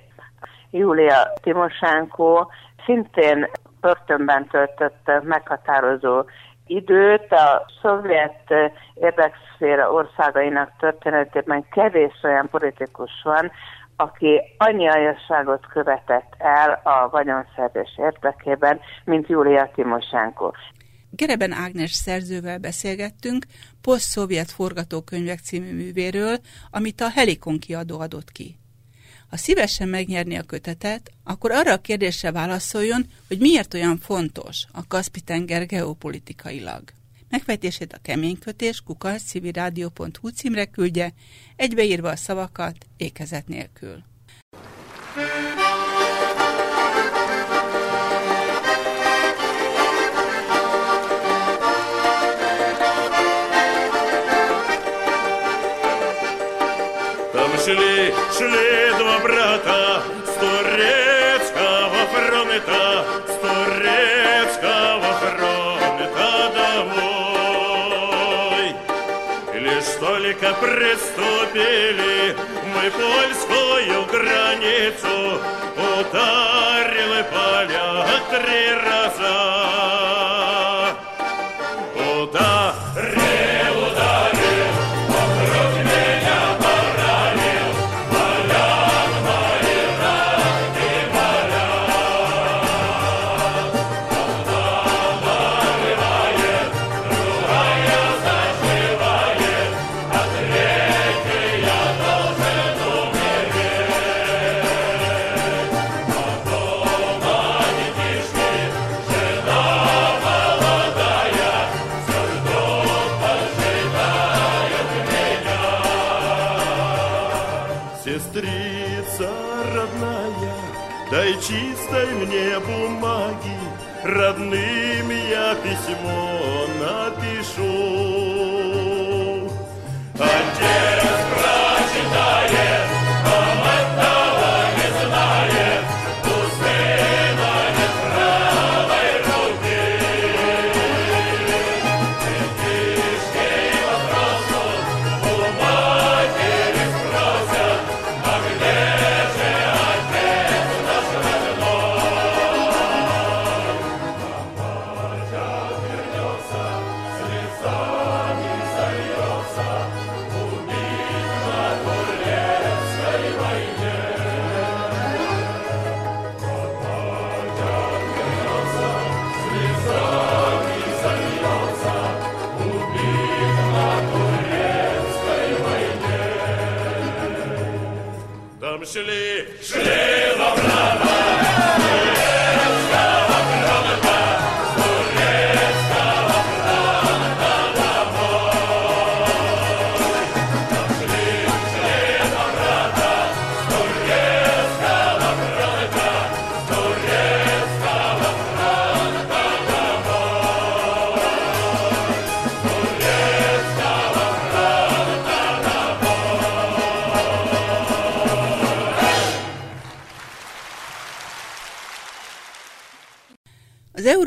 [0.70, 2.47] Julia Timoshenko
[2.85, 3.49] szintén
[3.81, 6.24] börtönben töltött meghatározó
[6.67, 7.33] időt.
[7.33, 8.55] A szovjet
[8.95, 13.51] érdekszféra országainak történetében kevés olyan politikus van,
[13.97, 20.51] aki annyi aljasságot követett el a vagyonszerzés érdekében, mint Julia Timoshenko.
[21.11, 23.45] Gereben Ágnes szerzővel beszélgettünk
[23.83, 26.37] Poszt-szovjet forgatókönyvek című művéről,
[26.71, 28.57] amit a Helikon kiadó adott ki.
[29.31, 34.87] Ha szívesen megnyerni a kötetet, akkor arra a kérdésre válaszoljon, hogy miért olyan fontos a
[34.87, 36.83] Kaspi-tenger geopolitikailag.
[37.29, 41.12] Megfejtését a keménykötés kukac.civilradio.hu címre küldje,
[41.57, 44.05] egybeírva a szavakat ékezet nélkül.
[57.67, 67.87] Шли, шли два брата с турецкого фронта, с турецкого фронта домой.
[69.55, 72.37] Лишь только приступили
[72.73, 75.17] мы польскую границу,
[75.77, 77.89] ударили поля
[78.31, 79.95] три раза.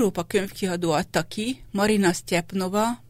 [0.10, 3.04] Európa könyvkiadó adta ki Marina Stjepnova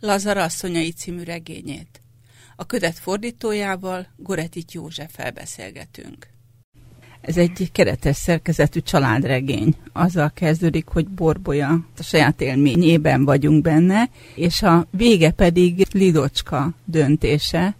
[0.00, 2.00] Lazar asszonyai című regényét.
[2.56, 6.26] A ködet fordítójával Goretit József beszélgetünk.
[7.20, 9.74] Ez egy keretes szerkezetű családregény.
[9.92, 17.76] Azzal kezdődik, hogy Borbolya a saját élményében vagyunk benne, és a vége pedig Lidocska döntése,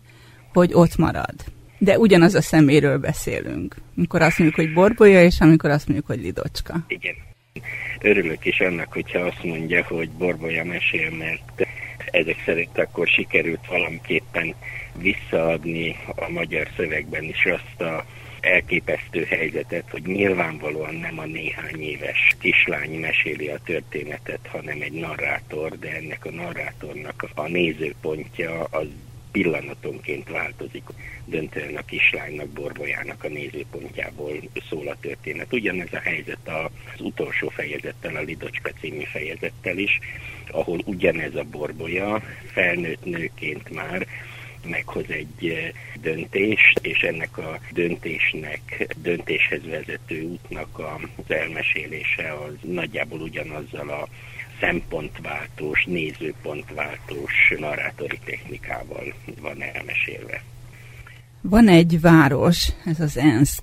[0.53, 1.35] hogy ott marad.
[1.79, 3.77] De ugyanaz a szeméről beszélünk.
[3.97, 6.85] Amikor azt mondjuk, hogy Borbolya, és amikor azt mondjuk, hogy Lidocska.
[6.89, 7.29] Igen.
[8.03, 11.67] Örülök is annak, hogyha azt mondja, hogy Borbolya mesél, mert
[12.11, 14.55] ezek szerint akkor sikerült valamiképpen
[14.99, 18.05] visszaadni a magyar szövegben is azt a
[18.41, 25.79] elképesztő helyzetet, hogy nyilvánvalóan nem a néhány éves kislány meséli a történetet, hanem egy narrátor,
[25.79, 28.87] de ennek a narrátornak a nézőpontja az
[29.33, 30.83] pillanatonként változik.
[31.25, 35.53] Döntően a kislánynak, borbolyának a nézőpontjából szól a történet.
[35.53, 39.99] Ugyanez a helyzet az utolsó fejezettel, a Lidocska című fejezettel is,
[40.51, 42.23] ahol ugyanez a borbolya
[42.53, 44.07] felnőtt nőként már
[44.65, 53.89] meghoz egy döntést, és ennek a döntésnek, döntéshez vezető útnak az elmesélése az nagyjából ugyanazzal
[53.89, 54.09] a
[54.61, 60.43] szempontváltós, nézőpontváltós narrátori technikával van elmesélve.
[61.41, 63.63] Van egy város, ez az Ensk,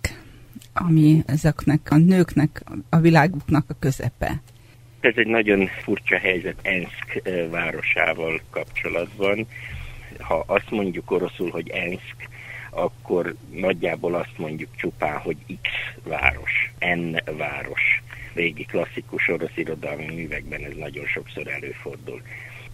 [0.73, 4.41] ami ezeknek a nőknek, a világuknak a közepe.
[4.99, 9.47] Ez egy nagyon furcsa helyzet Ensk városával kapcsolatban.
[10.19, 12.29] Ha azt mondjuk oroszul, hogy Ensk,
[12.69, 15.69] akkor nagyjából azt mondjuk csupán, hogy X
[16.03, 18.01] város, N város.
[18.37, 22.21] Régi klasszikus orosz irodalmi művekben ez nagyon sokszor előfordul.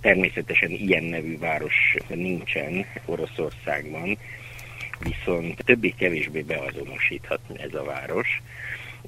[0.02, 4.18] Természetesen ilyen nevű város nincsen Oroszországban,
[5.00, 8.42] viszont többé-kevésbé beazonosítható ez a város.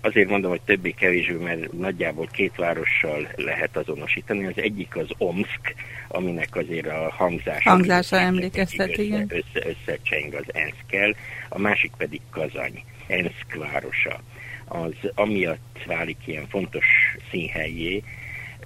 [0.02, 4.46] Azért mondom, hogy többé-kevésbé, mert nagyjából két várossal lehet azonosítani.
[4.46, 5.76] Az egyik az Omsk,
[6.08, 9.28] aminek azért a hangzása, hangzása emlékeztet, igen.
[9.30, 11.16] Össze, összecseng az Enszkel,
[11.50, 14.22] a másik pedig Kazany, Enszk városa.
[14.66, 16.86] Az amiatt válik ilyen fontos
[17.32, 18.04] színhelyé,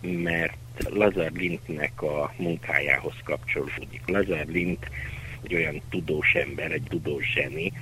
[0.02, 0.58] mert
[0.90, 4.02] Lazar Lintnek a munkájához kapcsolódik.
[4.06, 4.90] Lazar Lint
[5.44, 7.74] egy olyan tudós ember, egy tudós zseni,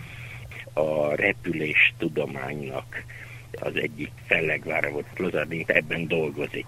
[0.73, 3.03] a repülés tudománynak
[3.51, 6.65] az egyik fellegvára volt Klozardink, ebben dolgozik.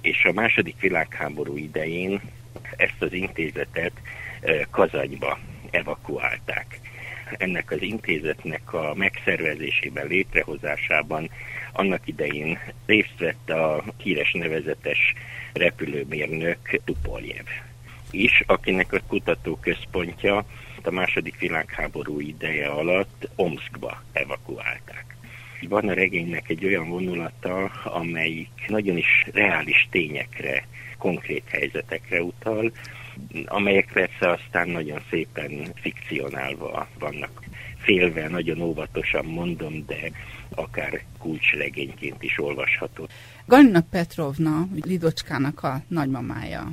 [0.00, 2.20] És a második világháború idején
[2.76, 3.92] ezt az intézetet
[4.70, 5.38] Kazanyba
[5.70, 6.80] evakuálták.
[7.30, 11.30] Ennek az intézetnek a megszervezésében, létrehozásában
[11.72, 15.14] annak idején részt vett a híres nevezetes
[15.52, 17.46] repülőmérnök Tupoljev
[18.10, 20.44] is, akinek a kutatóközpontja
[20.82, 25.16] a második világháború ideje alatt Omskba evakuálták.
[25.68, 30.66] Van a regénynek egy olyan vonulata, amelyik nagyon is reális tényekre,
[30.98, 32.72] konkrét helyzetekre utal,
[33.44, 37.42] amelyek persze aztán nagyon szépen fikcionálva vannak.
[37.76, 40.10] Félve, nagyon óvatosan mondom, de
[40.54, 43.08] akár kulcsregényként is olvasható.
[43.46, 46.72] Galina Petrovna, Lidocskának a nagymamája.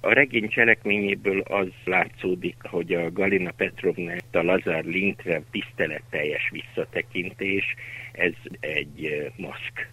[0.00, 7.74] A regény cselekményéből az látszódik, hogy a Galina Petrovna a Lazar Lintre tiszteletteljes visszatekintés,
[8.12, 9.88] ez egy maszk.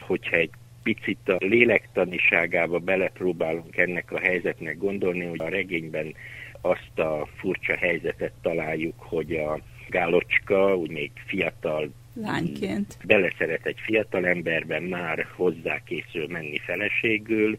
[0.00, 0.50] Hogyha egy
[0.94, 6.14] picit a lélektaniságába belepróbálunk ennek a helyzetnek gondolni, hogy a regényben
[6.60, 12.98] azt a furcsa helyzetet találjuk, hogy a Gálocska, úgy még fiatal lányként.
[13.04, 17.56] beleszeret egy fiatal emberben, már hozzá készül menni feleségül,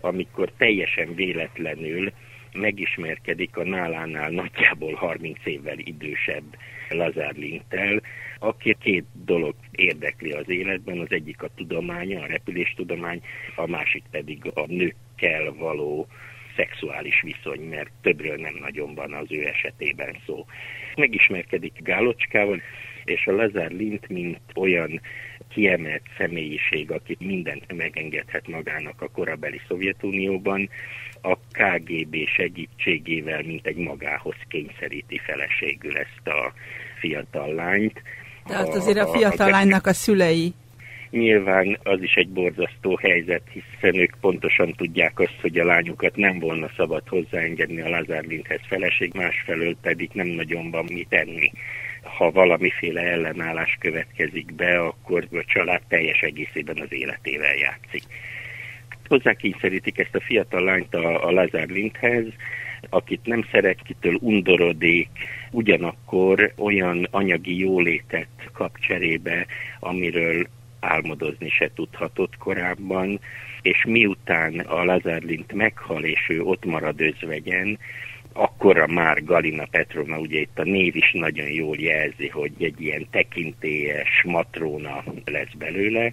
[0.00, 2.12] amikor teljesen véletlenül
[2.52, 6.56] megismerkedik a nálánál nagyjából 30 évvel idősebb
[6.88, 8.00] Lazár Lintel,
[8.42, 13.22] aki két dolog érdekli az életben, az egyik a tudománya, a repüléstudomány,
[13.56, 16.06] a másik pedig a nőkkel való
[16.56, 20.46] szexuális viszony, mert többről nem nagyon van az ő esetében szó.
[20.96, 22.60] Megismerkedik Gálocskával,
[23.04, 25.00] és a Lazar Lint, mint olyan
[25.48, 30.68] kiemelt személyiség, aki mindent megengedhet magának a korabeli Szovjetunióban,
[31.22, 36.52] a KGB segítségével, mint egy magához kényszeríti feleségül ezt a
[36.98, 38.02] fiatal lányt.
[38.46, 40.54] Tehát azért a, a fiatal lánynak a szülei
[41.10, 46.38] Nyilván az is egy borzasztó helyzet, hiszen ők pontosan tudják azt, hogy a lányukat nem
[46.38, 51.52] volna szabad hozzáengedni a Lázár Lindhez feleség, másfelől pedig nem nagyon van mit tenni
[52.02, 58.02] ha valamiféle ellenállás következik be, akkor a család teljes egészében az életével játszik.
[59.08, 62.26] Hozzá kényszerítik ezt a fiatal lányt a, a Lazar Lindhez,
[62.88, 65.08] akit nem szeret, kitől undorodik,
[65.50, 69.46] ugyanakkor olyan anyagi jólétet kap cserébe,
[69.80, 70.46] amiről
[70.80, 73.20] álmodozni se tudhatott korábban,
[73.62, 77.78] és miután a Lazar Lind meghal, és ő ott marad özvegyen,
[78.32, 83.06] akkora már Galina Petrovna, ugye itt a név is nagyon jól jelzi, hogy egy ilyen
[83.10, 86.12] tekintélyes matróna lesz belőle.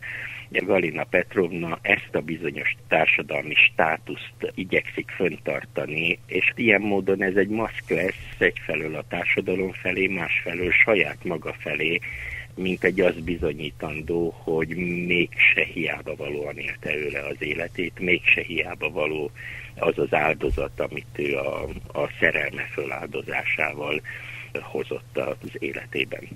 [0.51, 7.89] Galina Petrovna ezt a bizonyos társadalmi státuszt igyekszik föntartani, és ilyen módon ez egy maszk
[7.89, 11.99] lesz egyfelől a társadalom felé, másfelől saját maga felé,
[12.55, 14.67] mint egy az bizonyítandó, hogy
[15.05, 19.31] mégse hiába valóan élte őle az életét, mégse hiába való
[19.75, 24.01] az az áldozat, amit ő a, a szerelme föláldozásával
[24.53, 26.27] hozott az életében.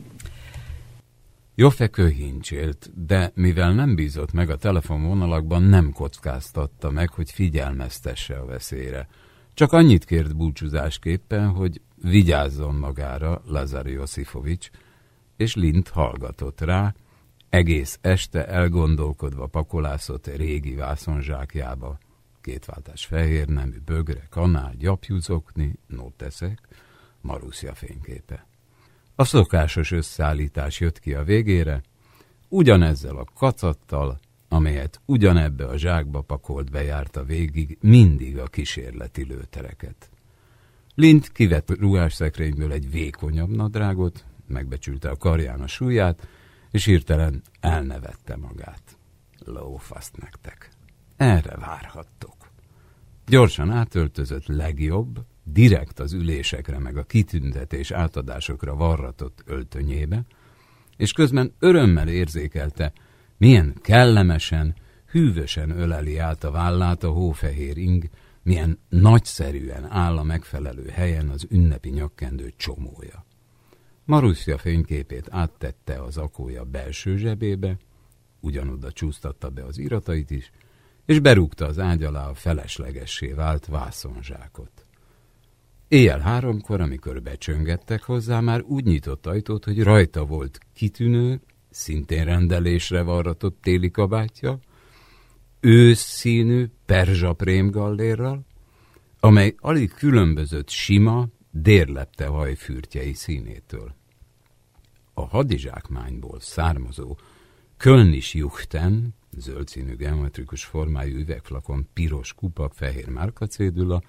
[1.55, 8.45] Joffe köhincsélt, de mivel nem bízott meg a telefonvonalakban, nem kockáztatta meg, hogy figyelmeztesse a
[8.45, 9.07] veszélyre.
[9.53, 14.69] Csak annyit kért búcsúzásképpen, hogy vigyázzon magára Lazar Josifovics,
[15.37, 16.93] és Lint hallgatott rá,
[17.49, 21.97] egész este elgondolkodva pakolászott régi vászonzsákjába,
[22.41, 26.67] kétváltás fehér nemű bögre, kanál, gyapjúzokni, nóteszek,
[27.21, 28.45] Marussia fényképe.
[29.15, 31.81] A szokásos összeállítás jött ki a végére,
[32.49, 40.09] ugyanezzel a kacattal, amelyet ugyanebbe a zsákba pakolt bejárta végig mindig a kísérleti lőtereket.
[40.95, 46.27] Lind kivett ruhásszekrényből egy vékonyabb nadrágot, megbecsülte a karján a súlyát,
[46.71, 48.97] és hirtelen elnevette magát.
[49.45, 50.69] Lófaszt nektek.
[51.17, 52.35] Erre várhattok.
[53.25, 60.25] Gyorsan átöltözött legjobb, direkt az ülésekre meg a kitüntetés átadásokra varratott öltönyébe,
[60.97, 62.93] és közben örömmel érzékelte,
[63.37, 64.75] milyen kellemesen,
[65.05, 68.09] hűvösen öleli át a vállát a hófehér ing,
[68.43, 73.25] milyen nagyszerűen áll a megfelelő helyen az ünnepi nyakkendő csomója.
[74.05, 77.77] Marussia fényképét áttette az akója belső zsebébe,
[78.39, 80.51] ugyanoda csúsztatta be az iratait is,
[81.05, 84.71] és berúgta az ágy alá a feleslegessé vált vászonzsákot.
[85.93, 93.01] Éjjel háromkor, amikor becsöngettek hozzá, már úgy nyitott ajtót, hogy rajta volt kitűnő, szintén rendelésre
[93.01, 94.59] varratott téli kabátja,
[95.59, 98.45] őszszínű perzsa prémgallérral,
[99.19, 103.95] amely alig különbözött sima, dérlepte hajfürtjei színétől.
[105.13, 107.17] A hadizsákmányból származó
[107.77, 114.01] Kölnis Juchten, zöld színű geometrikus formájú üvegflakon, piros kupak, fehér márkacédula,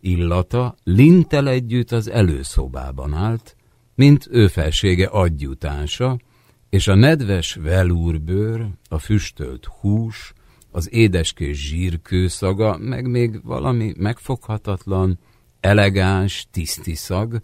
[0.00, 3.56] illata Lintel együtt az előszobában állt,
[3.94, 6.18] mint ő felsége adjutánsa,
[6.70, 10.32] és a nedves velúrbőr, a füstölt hús,
[10.70, 15.18] az édeskés zsírkőszaga, meg még valami megfoghatatlan,
[15.60, 17.40] elegáns, tiszti szag,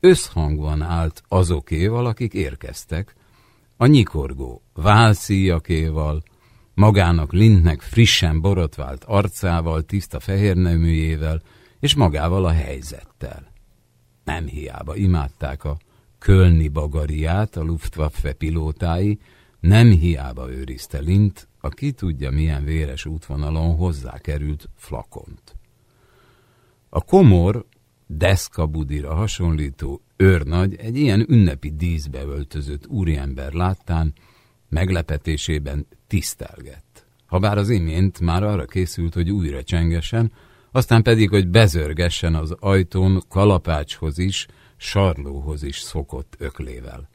[0.00, 3.14] összhangban állt azokéval, akik érkeztek,
[3.76, 6.22] a nyikorgó válszíjakéval,
[6.74, 11.42] magának Lintnek frissen borotvált arcával, tiszta fehérneműjével,
[11.80, 13.52] és magával a helyzettel.
[14.24, 15.78] Nem hiába imádták a
[16.18, 19.18] Kölni bagariát, a Luftwaffe pilótái,
[19.60, 25.56] nem hiába őrizte Lint, a ki tudja milyen véres útvonalon hozzákerült flakont.
[26.88, 27.66] A komor
[28.06, 28.70] deszka
[29.04, 34.12] hasonlító őrnagy egy ilyen ünnepi díszbe öltözött úriember láttán
[34.68, 37.06] meglepetésében tisztelgett.
[37.26, 40.32] Habár az imént már arra készült, hogy újra csengesen,
[40.72, 44.46] aztán pedig, hogy bezörgessen az ajtón kalapácshoz is,
[44.76, 47.08] sarlóhoz is szokott öklével.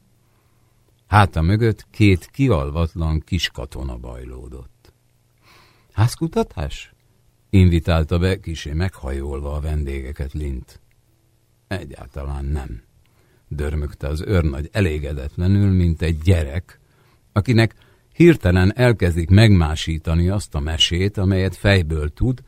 [1.06, 4.92] Háta mögött két kialvatlan kis katona bajlódott.
[5.92, 6.92] Házkutatás?
[7.50, 10.80] Invitálta be kisé meghajolva a vendégeket Lint.
[11.68, 12.82] Egyáltalán nem.
[13.48, 16.80] Dörmögte az őrnagy elégedetlenül, mint egy gyerek,
[17.32, 17.74] akinek
[18.12, 22.42] hirtelen elkezdik megmásítani azt a mesét, amelyet fejből tud,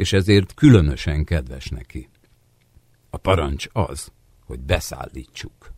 [0.00, 2.08] és ezért különösen kedves neki.
[3.10, 4.12] A parancs az,
[4.44, 5.72] hogy beszállítsuk.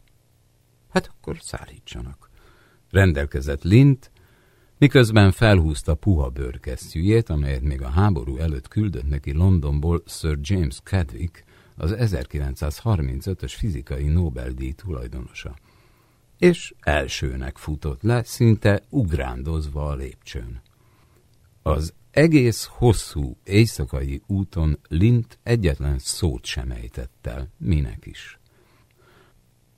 [0.88, 2.30] Hát akkor szállítsanak.
[2.90, 4.10] Rendelkezett Lint,
[4.78, 11.44] miközben felhúzta puha bőrkesztyűjét, amelyet még a háború előtt küldött neki Londonból Sir James Cadwick,
[11.76, 15.56] az 1935-ös fizikai Nobel-díj tulajdonosa.
[16.38, 20.60] És elsőnek futott le, szinte ugrándozva a lépcsőn.
[21.62, 28.38] Az egész hosszú éjszakai úton Lint egyetlen szót sem ejtett el, minek is.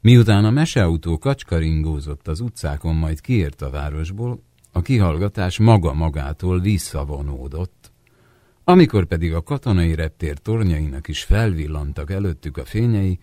[0.01, 7.93] Miután a meseautó kacskaringózott az utcákon, majd kiért a városból, a kihallgatás maga magától visszavonódott,
[8.65, 13.19] amikor pedig a katonai reptér tornyainak is felvillantak előttük a fényei,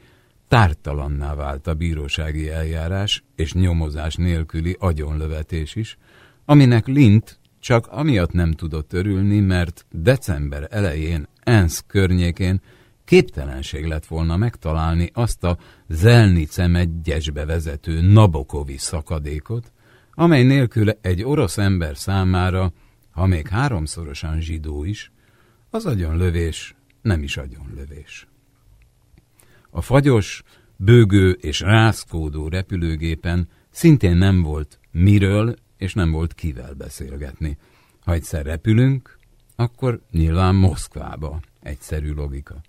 [0.47, 5.97] tártalanná vált a bírósági eljárás és nyomozás nélküli agyonlövetés is,
[6.45, 12.61] aminek Lint csak amiatt nem tudott örülni, mert december elején ENSZ környékén
[13.05, 15.57] képtelenség lett volna megtalálni azt a
[15.87, 19.71] Zelnice megyesbe vezető Nabokovi szakadékot,
[20.11, 22.71] amely nélkül egy orosz ember számára,
[23.11, 25.11] ha még háromszorosan zsidó is,
[25.69, 28.27] az agyonlövés nem is agyonlövés.
[29.69, 30.43] A fagyos,
[30.75, 37.57] bőgő és rászkódó repülőgépen szintén nem volt miről és nem volt kivel beszélgetni.
[37.99, 39.17] Ha egyszer repülünk,
[39.55, 42.61] akkor nyilván Moszkvába, egyszerű logika.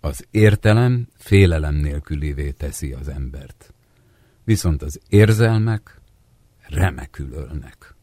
[0.00, 3.72] Az értelem félelem nélkülévé teszi az embert.
[4.44, 6.00] Viszont az érzelmek
[6.68, 7.94] remekül ölnek.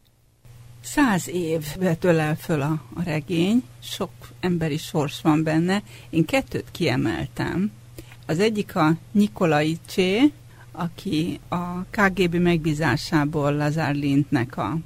[0.80, 5.82] Száz év vetölel föl a, a regény, sok emberi sors van benne.
[6.10, 7.72] Én kettőt kiemeltem.
[8.26, 10.32] Az egyik a Nikolai Csé,
[10.76, 14.76] aki a KGB megbízásából Lazar Lintnek a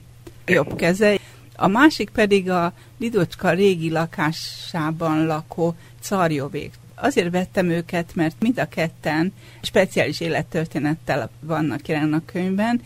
[0.47, 1.19] jobb keze.
[1.57, 6.73] A másik pedig a Lidocska régi lakásában lakó Carjovék.
[6.95, 9.33] Azért vettem őket, mert mind a ketten
[9.63, 12.81] speciális élettörténettel vannak jelen a könyvben.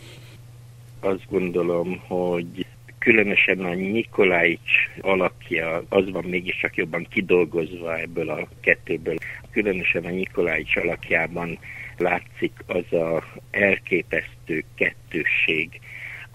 [0.99, 2.65] Azt gondolom, hogy
[2.99, 9.15] különösen a Nikoláics alakja, az van mégiscsak jobban kidolgozva ebből a kettőből.
[9.51, 11.57] Különösen a Nikoláics alakjában
[11.99, 15.79] látszik az a elképesztő kettősség,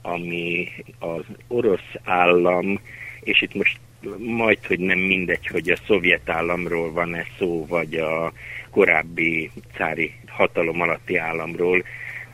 [0.03, 2.81] ami az orosz állam,
[3.21, 3.79] és itt most
[4.19, 8.33] majd, hogy nem mindegy, hogy a szovjet államról van-e szó, vagy a
[8.71, 11.85] korábbi cári hatalom alatti államról,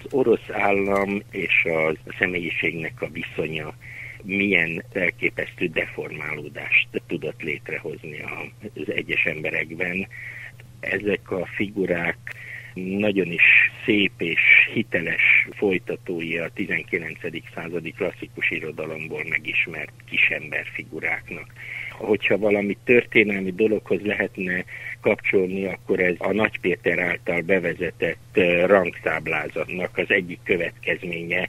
[0.04, 3.74] az orosz állam és a személyiségnek a viszonya
[4.22, 8.24] milyen elképesztő deformálódást tudott létrehozni
[8.74, 10.08] az egyes emberekben.
[10.80, 12.18] Ezek a figurák
[12.76, 14.40] nagyon is szép és
[14.72, 17.18] hiteles folytatói a 19.
[17.54, 21.46] századi klasszikus irodalomból megismert kisember figuráknak.
[21.90, 24.64] Hogyha valami történelmi dologhoz lehetne
[25.00, 31.48] kapcsolni, akkor ez a Nagy Péter által bevezetett rangtáblázatnak az egyik következménye,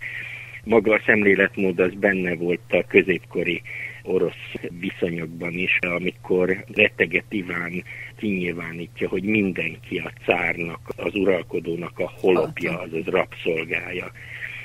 [0.63, 3.61] maga a szemléletmód az benne volt a középkori
[4.07, 7.83] orosz viszonyokban is, amikor retteget Iván
[8.17, 14.11] kinyilvánítja, hogy mindenki a cárnak, az uralkodónak a holopja, azaz rabszolgája.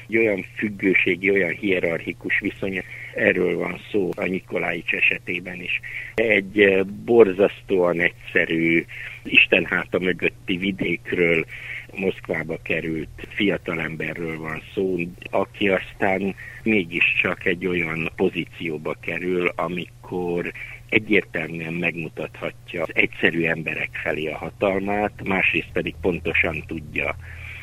[0.08, 2.82] Egy olyan függőségi, olyan hierarchikus viszony,
[3.14, 5.80] erről van szó a Nikoláics esetében is.
[6.14, 8.84] Egy borzasztóan egyszerű,
[9.24, 11.44] Isten háta mögötti vidékről
[11.96, 14.96] Moszkvába került fiatalemberről van szó,
[15.30, 20.52] aki aztán mégiscsak egy olyan pozícióba kerül, amikor
[20.88, 27.16] egyértelműen megmutathatja az egyszerű emberek felé a hatalmát, másrészt pedig pontosan tudja,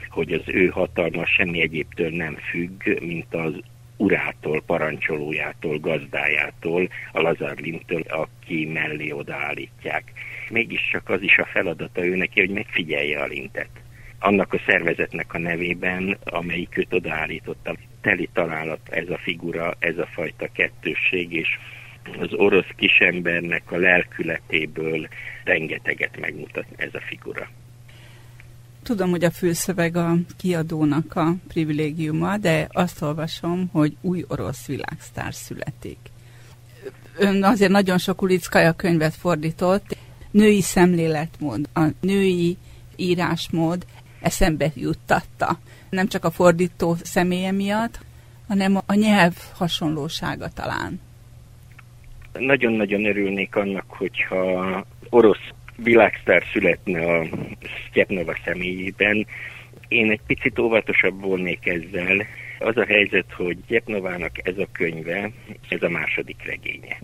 [0.09, 3.53] hogy az ő hatalma semmi egyébtől nem függ, mint az
[3.97, 10.11] urától, parancsolójától, gazdájától, a Lazarlintől, aki mellé odaállítják.
[10.49, 13.69] Mégiscsak az is a feladata ő neki, hogy megfigyelje a lintet
[14.19, 17.75] annak a szervezetnek a nevében, amelyik őt odaállította.
[18.01, 21.47] Teli találat ez a figura, ez a fajta kettősség, és
[22.19, 25.07] az orosz kisembernek a lelkületéből
[25.43, 27.49] rengeteget megmutat ez a figura.
[28.83, 35.33] Tudom, hogy a főszöveg a kiadónak a privilégiuma, de azt olvasom, hogy új orosz világsztár
[35.33, 35.97] születik.
[37.17, 39.97] Ön azért nagyon sok Ulickaja könyvet fordított,
[40.31, 42.57] női szemléletmód, a női
[42.95, 43.85] írásmód,
[44.21, 45.59] eszembe juttatta.
[45.89, 47.99] Nem csak a fordító személye miatt,
[48.47, 50.99] hanem a nyelv hasonlósága talán.
[52.33, 57.25] Nagyon-nagyon örülnék annak, hogyha orosz világsztár születne a
[57.89, 59.27] Sztyepnova személyében.
[59.87, 62.25] Én egy picit óvatosabb volnék ezzel.
[62.59, 65.31] Az a helyzet, hogy Gyepnovának ez a könyve,
[65.69, 66.97] ez a második regénye.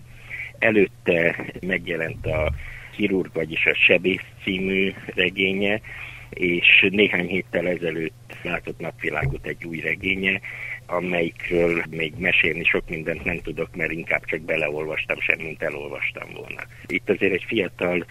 [0.58, 2.52] Előtte megjelent a
[2.96, 5.80] Chirurg, vagyis a Sebész című regénye,
[6.30, 10.40] és néhány héttel ezelőtt látott napvilágot egy új regénye,
[10.86, 16.62] amelyikről még mesélni sok mindent nem tudok, mert inkább csak beleolvastam, semmint elolvastam volna.
[16.86, 18.06] Itt azért egy fiatal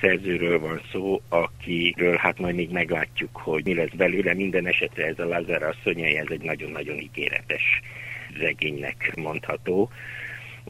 [0.00, 4.34] szerzőről van szó, akiről hát majd még meglátjuk, hogy mi lesz belőle.
[4.34, 7.80] Minden esetre ez a Lázár asszonyai, ez egy nagyon-nagyon ígéretes
[8.38, 9.90] regénynek mondható.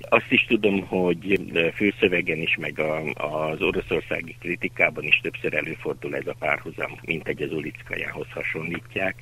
[0.01, 1.40] Azt is tudom, hogy
[1.74, 3.03] főszövegen is, meg a,
[3.51, 9.14] az oroszországi kritikában is többször előfordul ez a párhuzam, mint egy az Ulickajához hasonlítják.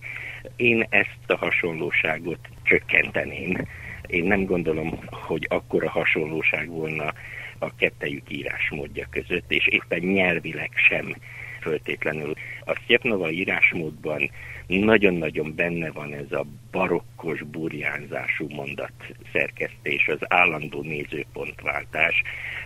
[0.56, 3.68] Én ezt a hasonlóságot csökkenteném.
[4.06, 7.12] Én nem gondolom, hogy akkora hasonlóság volna
[7.58, 11.14] a kettejük írásmódja között, és éppen nyelvileg sem
[11.62, 12.34] föltétlenül.
[12.64, 14.30] A Szjepnova írásmódban
[14.66, 18.92] nagyon-nagyon benne van ez a barokkos burjánzású mondat
[19.32, 22.22] szerkesztés, az állandó nézőpontváltás.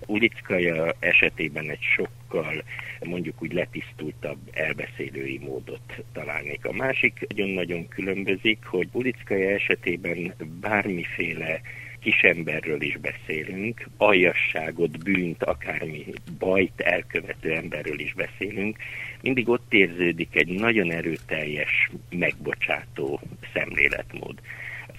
[0.07, 2.63] Ulickaja esetében egy sokkal
[3.05, 6.65] mondjuk úgy letisztultabb elbeszélői módot találnék.
[6.65, 11.61] A másik nagyon-nagyon különbözik, hogy Ulickaja esetében bármiféle
[12.01, 16.05] kisemberről is beszélünk, aljasságot, bűnt, akármi
[16.39, 18.77] bajt elkövető emberről is beszélünk,
[19.23, 23.21] mindig ott érződik egy nagyon erőteljes, megbocsátó
[23.53, 24.41] szemléletmód.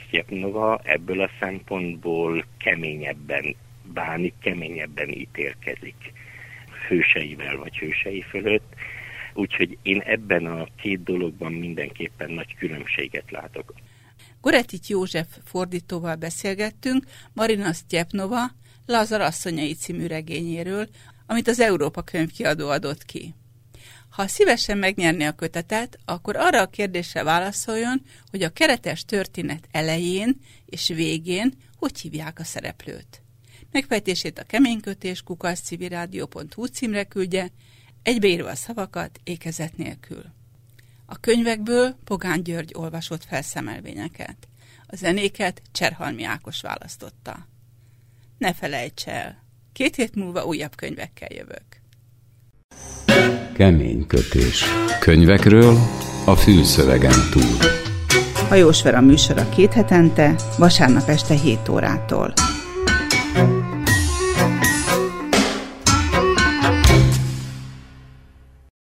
[0.10, 3.56] Szjepnova ebből a szempontból keményebben
[3.94, 6.14] bánik, keményebben ítélkezik
[6.88, 8.76] hőseivel vagy hősei fölött,
[9.34, 13.74] úgyhogy én ebben a két dologban mindenképpen nagy különbséget látok.
[14.42, 18.52] Goretit József fordítóval beszélgettünk Marina Sztyepnova
[18.86, 20.90] Lazar asszonyai című regényéről,
[21.26, 23.36] amit az Európa könyvkiadó adott ki.
[24.10, 30.40] Ha szívesen megnyerni a kötetet, akkor arra a kérdésre válaszoljon, hogy a keretes történet elején
[30.66, 33.22] és végén hogy hívják a szereplőt.
[33.72, 37.52] Megfejtését a keménykötés kukaszcivirádió.hu címre küldje,
[38.04, 40.24] egybeírva a szavakat ékezet nélkül.
[41.10, 44.48] A könyvekből Pogán György olvasott felszemelvényeket.
[44.88, 47.48] A zenéket Cserhalmi Ákos választotta.
[48.38, 49.44] Ne felejts el,
[49.74, 51.66] két hét múlva újabb könyvekkel jövök.
[53.54, 54.64] Kemény kötés.
[55.00, 55.78] Könyvekről
[56.26, 57.58] a fűszövegen túl.
[58.48, 62.34] Hajós Vera műsora két hetente, vasárnap este 7 órától.